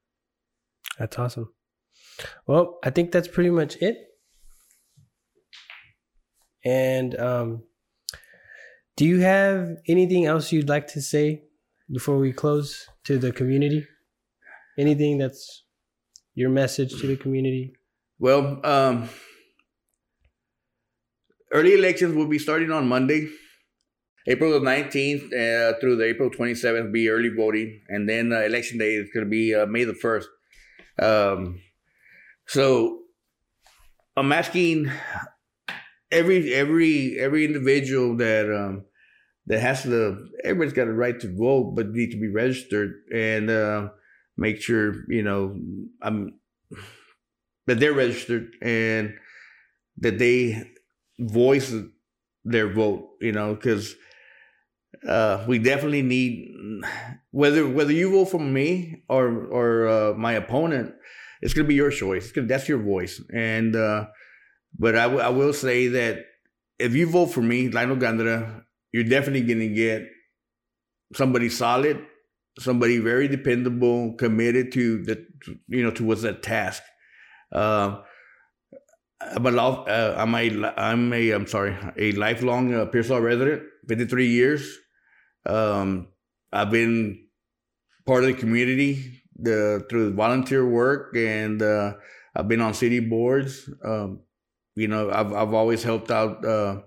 That's 0.97 1.19
awesome. 1.19 1.53
Well, 2.47 2.79
I 2.83 2.89
think 2.89 3.11
that's 3.11 3.27
pretty 3.27 3.51
much 3.51 3.75
it. 3.81 3.97
And 6.65 7.19
um, 7.19 7.63
do 8.95 9.05
you 9.05 9.19
have 9.19 9.77
anything 9.87 10.25
else 10.25 10.51
you'd 10.51 10.69
like 10.69 10.87
to 10.89 11.01
say 11.01 11.43
before 11.91 12.17
we 12.17 12.31
close 12.31 12.87
to 13.05 13.17
the 13.17 13.31
community? 13.31 13.85
Anything 14.77 15.17
that's 15.17 15.63
your 16.35 16.49
message 16.49 16.99
to 17.01 17.07
the 17.07 17.17
community? 17.17 17.73
Well, 18.19 18.59
um, 18.65 19.09
early 21.51 21.73
elections 21.73 22.15
will 22.15 22.27
be 22.27 22.39
starting 22.39 22.71
on 22.71 22.87
Monday. 22.87 23.29
April 24.25 24.51
the 24.51 24.65
19th 24.65 25.25
uh, 25.25 25.79
through 25.79 25.97
the 25.97 26.05
April 26.05 26.29
27th 26.29 26.93
be 26.93 27.09
early 27.09 27.29
voting. 27.29 27.81
And 27.89 28.07
then 28.07 28.31
uh, 28.31 28.39
election 28.41 28.77
day 28.77 28.93
is 28.93 29.09
going 29.13 29.25
to 29.25 29.29
be 29.29 29.53
uh, 29.53 29.65
May 29.65 29.83
the 29.83 29.93
1st. 29.93 30.25
Um, 31.01 31.59
so 32.47 32.99
I'm 34.15 34.31
asking 34.31 34.91
every 36.13 36.53
every 36.53 37.19
every 37.19 37.45
individual 37.45 38.17
that 38.17 38.45
um 38.53 38.85
that 39.47 39.59
has 39.59 39.83
to 39.83 40.27
everybody's 40.43 40.73
got 40.73 40.87
a 40.87 40.93
right 40.93 41.19
to 41.19 41.35
vote 41.35 41.73
but 41.75 41.89
need 41.91 42.11
to 42.11 42.19
be 42.19 42.29
registered 42.29 43.03
and 43.13 43.49
uh, 43.49 43.89
make 44.37 44.61
sure 44.61 45.05
you 45.09 45.23
know 45.23 45.59
i'm 46.01 46.39
that 47.67 47.79
they're 47.79 47.93
registered 47.93 48.53
and 48.61 49.13
that 49.97 50.19
they 50.19 50.63
voice 51.19 51.73
their 52.45 52.69
vote 52.73 53.09
you 53.21 53.31
know 53.31 53.55
because 53.55 53.95
uh, 55.07 55.43
we 55.47 55.59
definitely 55.59 56.01
need 56.01 56.53
whether 57.31 57.67
whether 57.67 57.91
you 57.91 58.11
vote 58.11 58.25
for 58.25 58.39
me 58.39 59.03
or 59.09 59.45
or 59.47 59.87
uh, 59.87 60.13
my 60.13 60.33
opponent 60.33 60.93
it's 61.41 61.53
gonna 61.53 61.67
be 61.67 61.75
your 61.75 61.91
choice. 61.91 62.31
That's 62.33 62.69
your 62.69 62.77
voice. 62.77 63.21
And 63.33 63.75
uh, 63.75 64.05
but 64.77 64.95
I, 64.95 65.03
w- 65.03 65.21
I 65.21 65.29
will 65.29 65.53
say 65.53 65.87
that 65.89 66.25
if 66.79 66.93
you 66.93 67.07
vote 67.07 67.27
for 67.27 67.41
me, 67.41 67.69
Lionel 67.69 67.97
Gandara, 67.97 68.63
you're 68.91 69.03
definitely 69.03 69.41
going 69.41 69.59
to 69.59 69.73
get 69.73 70.03
somebody 71.13 71.49
solid 71.49 72.05
somebody 72.59 72.99
very 72.99 73.27
dependable, 73.27 74.13
committed 74.13 74.71
to 74.73 75.03
the, 75.03 75.25
you 75.67 75.83
know, 75.83 75.91
towards 75.91 76.21
that 76.21 76.43
task. 76.43 76.83
Uh, 77.51 78.01
I'm 79.21 79.45
a, 79.45 79.57
uh, 79.57 80.15
I'm 80.17 80.35
a, 80.35 80.73
I'm 80.77 81.13
a, 81.13 81.31
I'm 81.31 81.47
sorry, 81.47 81.77
a 81.97 82.11
lifelong 82.13 82.73
uh, 82.73 82.85
Pearsall 82.85 83.21
resident, 83.21 83.63
53 83.87 84.27
years. 84.27 84.77
Um, 85.45 86.09
I've 86.51 86.71
been 86.71 87.27
part 88.05 88.23
of 88.23 88.27
the 88.27 88.35
community 88.35 89.21
the 89.35 89.83
through 89.89 90.13
volunteer 90.13 90.65
work, 90.67 91.15
and 91.17 91.61
uh, 91.61 91.93
I've 92.35 92.47
been 92.47 92.61
on 92.61 92.73
city 92.73 92.99
boards. 92.99 93.67
Um, 93.83 94.21
you 94.75 94.87
know, 94.87 95.09
I've 95.09 95.33
I've 95.33 95.53
always 95.53 95.83
helped 95.83 96.11
out 96.11 96.43
uh, 96.45 96.81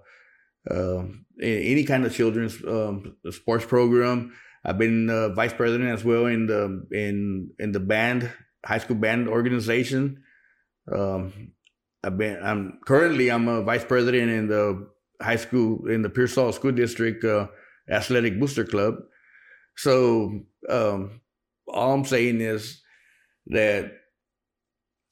uh, 0.70 1.04
any 1.40 1.84
kind 1.84 2.04
of 2.04 2.14
children's 2.14 2.62
um, 2.64 3.16
sports 3.30 3.64
program. 3.64 4.32
I've 4.64 4.78
been 4.78 5.08
uh, 5.08 5.28
vice 5.30 5.52
president 5.52 5.90
as 5.90 6.04
well 6.04 6.26
in 6.26 6.46
the 6.46 6.86
in 6.90 7.50
in 7.58 7.72
the 7.72 7.80
band 7.80 8.32
high 8.64 8.78
school 8.78 8.96
band 8.96 9.28
organization. 9.28 10.22
Um, 10.92 11.52
I've 12.02 12.18
been 12.18 12.42
I'm 12.42 12.80
currently 12.84 13.30
I'm 13.30 13.48
a 13.48 13.62
vice 13.62 13.84
president 13.84 14.30
in 14.30 14.48
the 14.48 14.88
high 15.22 15.36
school 15.36 15.88
in 15.88 16.02
the 16.02 16.10
Pearsall 16.10 16.52
School 16.52 16.72
District 16.72 17.24
uh, 17.24 17.46
Athletic 17.88 18.38
Booster 18.38 18.64
Club. 18.64 18.96
So 19.76 20.40
um, 20.68 21.20
all 21.68 21.92
I'm 21.92 22.04
saying 22.04 22.40
is 22.40 22.82
that 23.48 23.92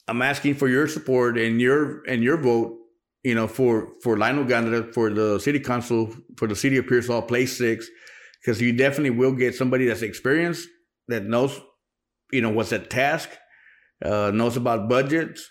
I'm 0.07 0.23
asking 0.23 0.57
for 0.57 0.69
your 0.69 0.89
support 0.89 1.39
and 1.39 1.61
your 1.61 2.03
and 2.05 2.23
your 2.23 2.37
vote 2.37 2.79
you 3.25 3.35
know, 3.35 3.49
for 3.49 3.95
for 4.03 4.17
Lionel 4.19 4.45
Gandara 4.45 4.93
for 4.93 5.11
the 5.11 5.41
city 5.41 5.59
council 5.59 6.15
for 6.37 6.47
the 6.47 6.55
city 6.55 6.77
of 6.77 6.87
Pearsall, 6.87 7.23
place 7.23 7.57
six, 7.57 7.89
because 8.41 8.61
you 8.61 8.73
definitely 8.73 9.11
will 9.11 9.33
get 9.33 9.55
somebody 9.55 9.87
that's 9.87 10.03
experienced 10.03 10.69
that 11.09 11.25
knows, 11.25 11.59
you 12.31 12.43
know, 12.43 12.51
what's 12.51 12.73
at 12.73 12.91
task, 12.91 13.31
uh, 14.05 14.31
knows 14.33 14.59
about 14.59 14.91
budgets, 14.91 15.51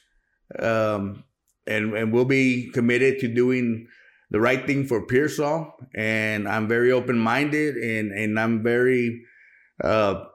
um, 0.60 1.24
and 1.66 1.96
and 1.96 2.14
we'll 2.14 2.26
be 2.26 2.70
committed 2.72 3.20
to 3.20 3.28
doing 3.28 3.88
the 4.30 4.40
right 4.40 4.68
thing 4.68 4.86
for 4.86 5.08
Pearsall. 5.08 5.74
And 5.96 6.48
I'm 6.48 6.68
very 6.68 6.92
open 6.92 7.18
minded, 7.18 7.76
and 7.76 8.12
and 8.12 8.40
I'm 8.40 8.62
very 8.62 9.24
uh, 9.84 10.26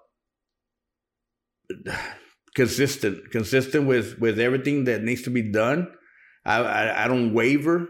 consistent, 2.58 3.16
consistent 3.30 3.86
with 3.86 4.18
with 4.18 4.36
everything 4.38 4.84
that 4.88 5.02
needs 5.08 5.22
to 5.22 5.30
be 5.30 5.44
done 5.62 5.80
I, 6.48 6.62
I, 6.62 7.04
I 7.04 7.08
don't 7.08 7.34
waver. 7.34 7.88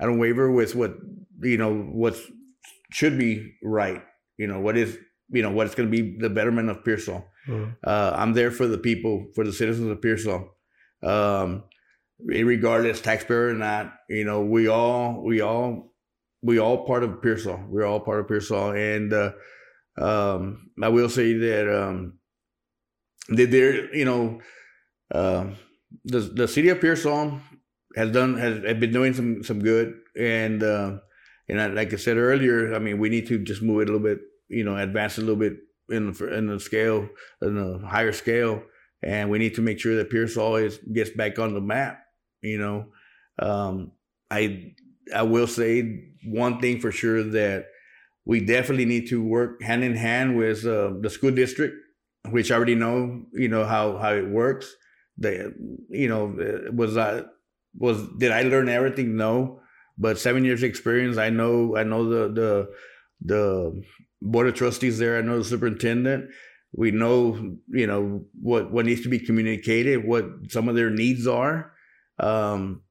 I 0.00 0.06
don't 0.06 0.18
waver 0.18 0.50
with 0.50 0.74
what 0.74 0.94
you 1.42 1.58
know 1.58 1.74
what 1.74 2.16
should 2.90 3.18
be 3.18 3.54
right. 3.62 4.02
You 4.38 4.46
know 4.46 4.60
what 4.60 4.76
is 4.76 4.98
you 5.28 5.42
know 5.42 5.50
what's 5.50 5.74
going 5.74 5.90
to 5.90 6.02
be 6.02 6.16
the 6.18 6.30
betterment 6.30 6.70
of 6.70 6.84
Pearsall. 6.84 7.24
Mm-hmm. 7.46 7.72
Uh, 7.84 8.12
I'm 8.14 8.32
there 8.32 8.50
for 8.50 8.66
the 8.66 8.78
people, 8.78 9.26
for 9.34 9.44
the 9.44 9.52
citizens 9.52 9.90
of 9.90 10.00
Pearsall. 10.00 10.56
Um, 11.02 11.64
regardless 12.18 13.02
taxpayer 13.02 13.48
or 13.48 13.54
not, 13.54 13.92
you 14.08 14.24
know 14.24 14.42
we 14.42 14.66
all 14.68 15.22
we 15.22 15.42
all 15.42 15.92
we 16.42 16.58
all 16.58 16.86
part 16.86 17.04
of 17.04 17.20
Pearsall. 17.22 17.60
We're 17.68 17.86
all 17.86 18.00
part 18.00 18.20
of 18.20 18.28
Pearsall, 18.28 18.70
and 18.70 19.12
uh, 19.12 19.32
um, 19.98 20.70
I 20.82 20.88
will 20.88 21.10
say 21.10 21.34
that 21.34 21.82
um, 21.82 22.18
that 23.28 23.50
there, 23.50 23.94
you 23.94 24.04
know, 24.04 24.40
uh, 25.12 25.46
the 26.04 26.20
the 26.20 26.48
city 26.48 26.68
of 26.68 26.80
Pearsall 26.80 27.40
has 27.96 28.10
done 28.10 28.36
has, 28.38 28.62
has 28.64 28.76
been 28.78 28.92
doing 28.92 29.14
some 29.14 29.42
some 29.42 29.60
good? 29.60 29.94
And 30.18 30.62
uh, 30.62 30.98
and 31.48 31.60
I, 31.60 31.66
like 31.68 31.92
I 31.92 31.96
said 31.96 32.16
earlier, 32.16 32.74
I 32.74 32.78
mean 32.78 32.98
we 32.98 33.08
need 33.08 33.26
to 33.28 33.38
just 33.38 33.62
move 33.62 33.80
it 33.80 33.88
a 33.88 33.92
little 33.92 34.06
bit, 34.06 34.20
you 34.48 34.64
know, 34.64 34.76
advance 34.76 35.18
a 35.18 35.20
little 35.20 35.36
bit 35.36 35.54
in 35.88 36.12
the, 36.12 36.36
in 36.36 36.46
the 36.46 36.60
scale, 36.60 37.08
in 37.42 37.58
a 37.58 37.86
higher 37.86 38.12
scale, 38.12 38.62
and 39.02 39.30
we 39.30 39.38
need 39.38 39.54
to 39.54 39.62
make 39.62 39.78
sure 39.78 39.96
that 39.96 40.10
Pearsall 40.10 40.68
gets 40.92 41.10
back 41.10 41.38
on 41.38 41.54
the 41.54 41.60
map. 41.60 42.00
You 42.42 42.58
know, 42.58 42.86
um, 43.38 43.92
I 44.30 44.74
I 45.14 45.22
will 45.22 45.46
say 45.46 46.12
one 46.24 46.60
thing 46.60 46.80
for 46.80 46.90
sure 46.90 47.22
that 47.22 47.66
we 48.24 48.40
definitely 48.40 48.86
need 48.86 49.08
to 49.08 49.22
work 49.22 49.62
hand 49.62 49.84
in 49.84 49.94
hand 49.94 50.36
with 50.36 50.64
uh, 50.64 50.92
the 51.00 51.10
school 51.10 51.30
district, 51.30 51.76
which 52.30 52.50
I 52.50 52.56
already 52.56 52.74
know, 52.74 53.22
you 53.32 53.48
know 53.48 53.64
how 53.64 53.98
how 53.98 54.14
it 54.14 54.28
works. 54.28 54.74
They, 55.16 55.44
you 55.90 56.08
know, 56.08 56.34
was 56.72 56.96
I 56.96 57.22
was 57.76 58.02
did 58.18 58.32
I 58.32 58.42
learn 58.42 58.68
everything? 58.68 59.16
No, 59.16 59.60
but 59.98 60.18
seven 60.18 60.44
years 60.44 60.62
experience. 60.62 61.18
I 61.18 61.30
know 61.30 61.76
I 61.76 61.82
know 61.84 62.08
the 62.08 62.32
the 62.32 62.68
the 63.24 63.82
board 64.22 64.48
of 64.48 64.54
trustees 64.54 64.98
there. 64.98 65.18
I 65.18 65.22
know 65.22 65.38
the 65.38 65.44
superintendent. 65.44 66.30
We 66.72 66.90
know 66.90 67.56
you 67.68 67.86
know 67.86 68.24
what 68.40 68.72
what 68.72 68.86
needs 68.86 69.02
to 69.02 69.08
be 69.08 69.18
communicated, 69.18 70.06
what 70.06 70.26
some 70.48 70.68
of 70.68 70.74
their 70.74 70.90
needs 70.90 71.26
are. 71.26 71.72
Um, 72.18 72.82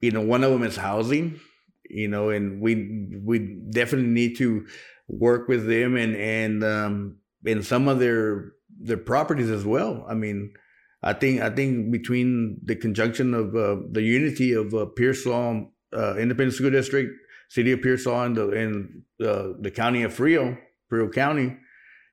you 0.00 0.10
know, 0.10 0.20
one 0.20 0.44
of 0.44 0.52
them 0.52 0.62
is 0.62 0.76
housing. 0.76 1.40
You 1.88 2.08
know, 2.08 2.30
and 2.30 2.60
we 2.60 3.08
we 3.22 3.60
definitely 3.70 4.10
need 4.10 4.36
to 4.38 4.66
work 5.08 5.48
with 5.48 5.66
them 5.66 5.96
and 5.96 6.16
and 6.16 6.64
um, 6.64 7.16
in 7.44 7.62
some 7.62 7.88
of 7.88 7.98
their 7.98 8.52
their 8.80 8.96
properties 8.96 9.50
as 9.50 9.64
well. 9.64 10.04
I 10.08 10.14
mean, 10.14 10.54
I 11.02 11.12
think 11.12 11.42
I 11.42 11.50
think 11.50 11.90
between 11.90 12.60
the 12.64 12.76
conjunction 12.76 13.34
of 13.34 13.54
uh, 13.54 13.76
the 13.90 14.02
unity 14.02 14.52
of 14.52 14.74
uh, 14.74 14.86
Pearsall 14.86 15.70
uh, 15.94 16.16
Independent 16.16 16.54
School 16.54 16.70
District, 16.70 17.12
City 17.48 17.72
of 17.72 17.82
Pearsall, 17.82 18.22
and 18.22 18.36
the 18.36 18.48
and 18.50 19.02
the 19.18 19.70
county 19.70 20.02
of 20.02 20.12
Frio, 20.12 20.56
Frio 20.88 21.08
County, 21.08 21.56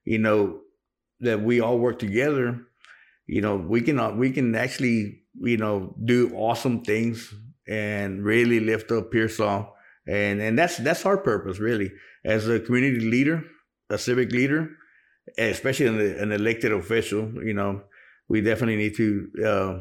you 0.05 0.19
know, 0.19 0.59
that 1.19 1.41
we 1.41 1.61
all 1.61 1.79
work 1.79 1.99
together. 1.99 2.61
You 3.27 3.41
know, 3.41 3.55
we 3.55 3.81
can 3.81 3.99
uh, 3.99 4.11
we 4.11 4.31
can 4.31 4.55
actually 4.55 5.23
you 5.39 5.57
know 5.57 5.95
do 6.03 6.31
awesome 6.35 6.83
things 6.83 7.33
and 7.67 8.23
really 8.23 8.59
lift 8.59 8.91
up 8.91 9.11
Pearsall, 9.11 9.73
and 10.07 10.41
and 10.41 10.57
that's 10.57 10.77
that's 10.77 11.05
our 11.05 11.17
purpose 11.17 11.59
really 11.59 11.91
as 12.23 12.47
a 12.47 12.59
community 12.59 12.99
leader, 12.99 13.43
a 13.89 13.97
civic 13.97 14.31
leader, 14.31 14.69
especially 15.37 15.87
an, 15.87 15.99
an 15.99 16.31
elected 16.31 16.71
official. 16.71 17.31
You 17.43 17.53
know 17.53 17.83
we 18.31 18.39
definitely 18.39 18.77
need 18.77 18.95
to 18.95 19.27
uh, 19.45 19.79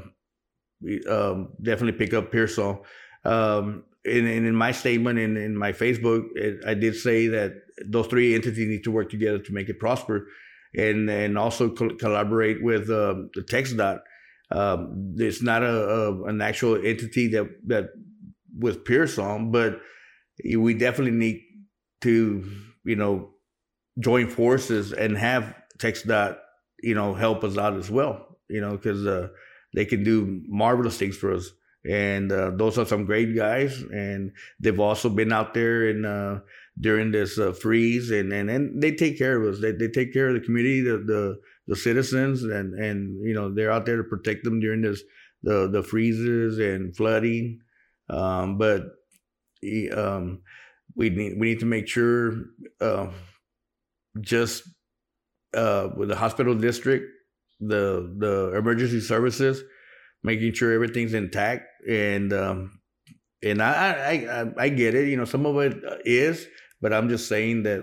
we, 0.83 1.05
um, 1.05 1.53
definitely 1.63 1.99
pick 2.05 2.13
up 2.13 2.33
Pearsall. 2.33 2.85
Um, 3.25 3.85
in, 4.05 4.27
in 4.27 4.55
my 4.55 4.73
statement 4.73 5.21
in, 5.21 5.37
in 5.37 5.57
my 5.57 5.73
Facebook, 5.73 6.25
it, 6.35 6.59
I 6.67 6.75
did 6.75 6.97
say 6.97 7.29
that 7.29 7.53
those 7.87 8.09
three 8.09 8.35
entities 8.35 8.67
need 8.67 8.83
to 8.85 8.91
work 8.91 9.09
together 9.09 9.39
to 9.39 9.53
make 9.53 9.69
it 9.69 9.79
prosper, 9.79 10.27
and 10.75 11.09
and 11.09 11.39
also 11.39 11.71
co- 11.71 11.95
collaborate 11.97 12.63
with 12.63 12.91
uh, 12.91 13.15
the 13.35 13.43
TxDOT. 13.43 14.01
Um, 14.51 15.15
it's 15.17 15.43
not 15.43 15.63
a, 15.63 15.89
a, 15.89 16.25
an 16.25 16.41
actual 16.41 16.75
entity 16.85 17.29
that 17.29 17.47
that 17.67 17.91
with 18.59 18.85
Pearsall, 18.85 19.51
but 19.53 19.81
we 20.57 20.75
definitely 20.75 21.17
need 21.17 21.41
to 22.01 22.51
you 22.85 22.97
know 22.97 23.31
join 24.01 24.29
forces 24.29 24.93
and 24.93 25.17
have 25.17 25.55
TxDOT 25.79 26.39
you 26.83 26.95
know 26.95 27.15
help 27.15 27.45
us 27.45 27.57
out 27.59 27.77
as 27.77 27.91
well 27.91 28.31
you 28.51 28.61
know, 28.61 28.73
because 28.73 29.07
uh, 29.07 29.29
they 29.73 29.85
can 29.85 30.03
do 30.03 30.43
marvelous 30.49 30.99
things 30.99 31.17
for 31.17 31.33
us. 31.33 31.51
And 31.89 32.31
uh, 32.31 32.51
those 32.51 32.77
are 32.77 32.85
some 32.85 33.07
great 33.07 33.35
guys, 33.35 33.81
and 33.81 34.33
they've 34.59 34.79
also 34.79 35.09
been 35.09 35.33
out 35.33 35.55
there 35.55 35.89
and 35.89 36.05
uh, 36.05 36.41
during 36.79 37.11
this 37.11 37.39
uh, 37.39 37.53
freeze, 37.53 38.11
and, 38.11 38.31
and 38.35 38.51
and 38.51 38.83
they 38.83 38.93
take 38.93 39.17
care 39.17 39.41
of 39.41 39.55
us. 39.55 39.63
They, 39.63 39.73
they 39.73 39.89
take 39.89 40.13
care 40.13 40.29
of 40.29 40.35
the 40.35 40.41
community, 40.41 40.83
the, 40.83 40.99
the 40.99 41.41
the 41.69 41.77
citizens, 41.77 42.43
and 42.43 42.75
and 42.75 43.27
you 43.27 43.33
know 43.33 43.55
they're 43.55 43.73
out 43.73 43.87
there 43.87 43.97
to 43.97 44.05
protect 44.05 44.45
them 44.45 44.61
during 44.61 44.83
this 44.83 45.03
the 45.43 45.71
the 45.71 45.83
freezes 45.83 46.59
and 46.59 46.95
flooding. 46.95 47.61
Um, 48.11 48.59
but 48.59 48.83
um, 49.97 50.43
we 50.95 51.09
need 51.09 51.41
we 51.41 51.49
need 51.49 51.61
to 51.61 51.67
make 51.67 51.89
sure 51.89 52.45
uh, 52.83 53.07
just 54.21 54.63
uh, 55.55 55.89
with 55.97 56.09
the 56.09 56.17
hospital 56.17 56.55
district 56.55 57.07
the 57.61 58.15
the 58.19 58.57
emergency 58.57 59.01
services, 59.01 59.63
making 60.23 60.55
sure 60.55 60.73
everything's 60.73 61.15
intact. 61.15 61.67
And 61.89 62.33
um, 62.33 62.81
and 63.43 63.63
I, 63.63 63.93
I 63.93 64.13
I 64.41 64.53
I 64.59 64.69
get 64.71 64.95
it. 64.95 65.09
You 65.09 65.17
know, 65.17 65.25
some 65.25 65.47
of 65.47 65.57
it 65.59 65.77
is, 66.05 66.47
but 66.81 66.93
I'm 66.93 67.09
just 67.09 67.29
saying 67.29 67.65
that 67.65 67.83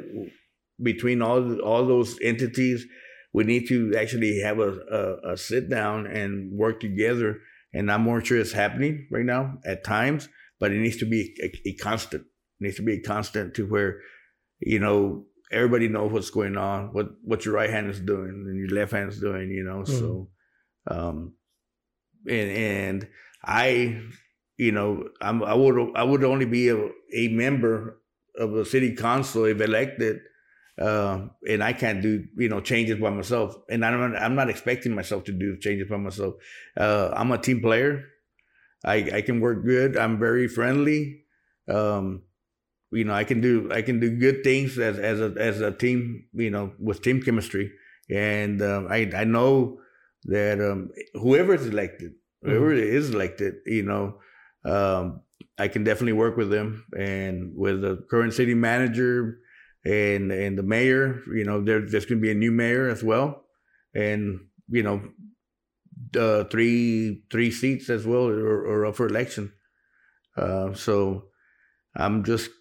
between 0.81 1.21
all 1.21 1.59
all 1.61 1.85
those 1.85 2.17
entities, 2.21 2.85
we 3.33 3.43
need 3.43 3.67
to 3.67 3.95
actually 3.97 4.39
have 4.41 4.59
a, 4.59 4.71
a, 4.91 5.33
a 5.33 5.37
sit 5.37 5.69
down 5.69 6.07
and 6.07 6.51
work 6.51 6.79
together. 6.79 7.39
And 7.73 7.91
I'm 7.91 8.01
more 8.01 8.23
sure 8.23 8.39
it's 8.39 8.53
happening 8.53 9.07
right 9.11 9.25
now 9.25 9.57
at 9.65 9.83
times, 9.83 10.29
but 10.59 10.71
it 10.71 10.79
needs 10.79 10.97
to 10.97 11.05
be 11.05 11.35
a, 11.43 11.69
a 11.69 11.75
constant. 11.75 12.23
It 12.23 12.63
needs 12.63 12.77
to 12.77 12.81
be 12.81 12.93
a 12.93 13.01
constant 13.01 13.53
to 13.55 13.67
where, 13.67 13.99
you 14.59 14.79
know, 14.79 15.25
everybody 15.51 15.87
knows 15.87 16.11
what's 16.11 16.29
going 16.29 16.57
on, 16.57 16.93
what 16.93 17.09
what 17.23 17.45
your 17.45 17.55
right 17.55 17.69
hand 17.69 17.89
is 17.89 17.99
doing 17.99 18.45
and 18.47 18.57
your 18.57 18.69
left 18.69 18.91
hand 18.91 19.11
is 19.11 19.19
doing, 19.19 19.51
you 19.51 19.63
know. 19.63 19.83
Mm-hmm. 19.83 19.99
So, 19.99 20.29
um, 20.87 21.33
and 22.27 22.51
and 22.51 23.07
I, 23.43 24.01
you 24.57 24.71
know, 24.71 25.09
I'm 25.21 25.43
I 25.43 25.53
would 25.53 25.95
I 25.95 26.03
would 26.03 26.23
only 26.23 26.45
be 26.45 26.69
a, 26.69 26.89
a 27.13 27.27
member 27.29 28.01
of 28.37 28.53
a 28.55 28.65
city 28.65 28.95
council 28.95 29.45
if 29.45 29.59
elected 29.61 30.19
uh, 30.79 31.27
and 31.47 31.63
I 31.63 31.73
can't 31.73 32.01
do 32.01 32.25
you 32.37 32.49
know 32.49 32.61
changes 32.61 32.99
by 32.99 33.09
myself, 33.09 33.55
and 33.69 33.83
I'm 33.83 34.11
not, 34.11 34.21
I'm 34.21 34.35
not 34.35 34.49
expecting 34.49 34.93
myself 34.93 35.23
to 35.25 35.31
do 35.31 35.57
changes 35.57 35.89
by 35.89 35.97
myself. 35.97 36.35
Uh, 36.75 37.09
I'm 37.13 37.31
a 37.31 37.37
team 37.37 37.61
player. 37.61 38.05
I 38.85 39.09
I 39.11 39.21
can 39.21 39.39
work 39.39 39.65
good. 39.65 39.97
I'm 39.97 40.19
very 40.19 40.47
friendly. 40.47 41.23
Um, 41.67 42.23
you 42.91 43.03
know, 43.03 43.13
I 43.13 43.23
can 43.23 43.41
do 43.41 43.69
I 43.71 43.81
can 43.81 43.99
do 43.99 44.09
good 44.17 44.43
things 44.43 44.77
as 44.77 44.97
as 44.97 45.19
a 45.19 45.33
as 45.37 45.61
a 45.61 45.71
team. 45.71 46.25
You 46.33 46.49
know, 46.49 46.73
with 46.79 47.01
team 47.01 47.21
chemistry, 47.21 47.71
and 48.09 48.61
um, 48.61 48.87
I 48.89 49.09
I 49.15 49.23
know 49.23 49.79
that 50.23 50.59
um, 50.59 50.91
whoever 51.13 51.53
is 51.53 51.67
elected, 51.67 52.13
whoever 52.41 52.73
mm-hmm. 52.73 52.95
is 52.95 53.09
elected, 53.09 53.55
you 53.65 53.83
know, 53.83 54.19
um, 54.65 55.21
I 55.57 55.67
can 55.67 55.83
definitely 55.83 56.13
work 56.13 56.37
with 56.37 56.49
them 56.49 56.85
and 56.97 57.53
with 57.55 57.81
the 57.81 58.05
current 58.09 58.33
city 58.33 58.53
manager 58.53 59.39
and 59.85 60.31
and 60.31 60.57
the 60.57 60.63
mayor. 60.63 61.21
You 61.33 61.43
know, 61.43 61.61
there, 61.61 61.81
there's 61.81 62.05
going 62.05 62.19
to 62.19 62.25
be 62.25 62.31
a 62.31 62.35
new 62.35 62.51
mayor 62.51 62.89
as 62.89 63.03
well, 63.03 63.45
and 63.93 64.39
you 64.69 64.83
know, 64.83 65.01
uh, 66.17 66.45
three 66.45 67.23
three 67.31 67.51
seats 67.51 67.89
as 67.89 68.05
well 68.05 68.27
are, 68.27 68.65
are 68.65 68.85
up 68.85 68.95
for 68.95 69.07
election. 69.07 69.51
Uh, 70.35 70.73
so 70.73 71.25
I'm 71.95 72.23
just 72.23 72.51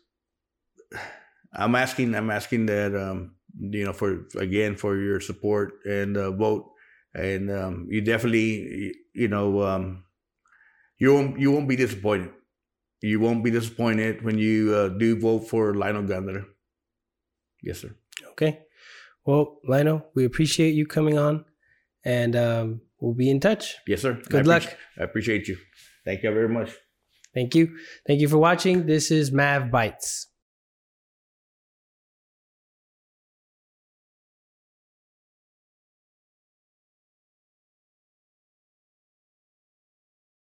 I'm 1.56 1.74
asking 1.74 2.14
I'm 2.14 2.30
asking 2.30 2.66
that 2.66 2.94
um, 2.94 3.34
you 3.58 3.84
know 3.84 3.92
for 3.92 4.26
again 4.38 4.76
for 4.76 4.96
your 4.96 5.20
support 5.20 5.74
and 5.84 6.16
uh, 6.16 6.30
vote 6.30 6.70
and 7.14 7.50
um, 7.50 7.86
you 7.90 8.02
definitely 8.02 8.94
you 9.14 9.28
know 9.28 9.62
um, 9.62 10.04
you 10.98 11.14
won't 11.14 11.40
you 11.40 11.50
won't 11.50 11.68
be 11.68 11.76
disappointed. 11.76 12.30
You 13.02 13.20
won't 13.20 13.44
be 13.44 13.50
disappointed 13.50 14.22
when 14.24 14.38
you 14.38 14.74
uh, 14.74 14.88
do 14.88 15.18
vote 15.18 15.48
for 15.48 15.74
Lionel 15.74 16.02
Gandara. 16.02 16.44
Yes, 17.62 17.80
sir. 17.80 17.94
Okay. 18.32 18.60
Well, 19.24 19.58
Lionel, 19.66 20.06
we 20.14 20.24
appreciate 20.24 20.74
you 20.74 20.86
coming 20.86 21.18
on, 21.18 21.44
and 22.04 22.36
um, 22.36 22.80
we'll 23.00 23.14
be 23.14 23.30
in 23.30 23.40
touch. 23.40 23.76
Yes, 23.86 24.02
sir. 24.02 24.20
Good 24.28 24.46
I 24.46 24.58
luck. 24.58 24.76
I 24.98 25.04
appreciate 25.04 25.48
you. 25.48 25.56
Thank 26.04 26.22
you 26.22 26.32
very 26.32 26.48
much. 26.48 26.70
Thank 27.34 27.54
you. 27.54 27.76
Thank 28.06 28.20
you 28.20 28.28
for 28.28 28.38
watching. 28.38 28.86
This 28.86 29.10
is 29.10 29.32
Mav 29.32 29.70
Bites. 29.70 30.28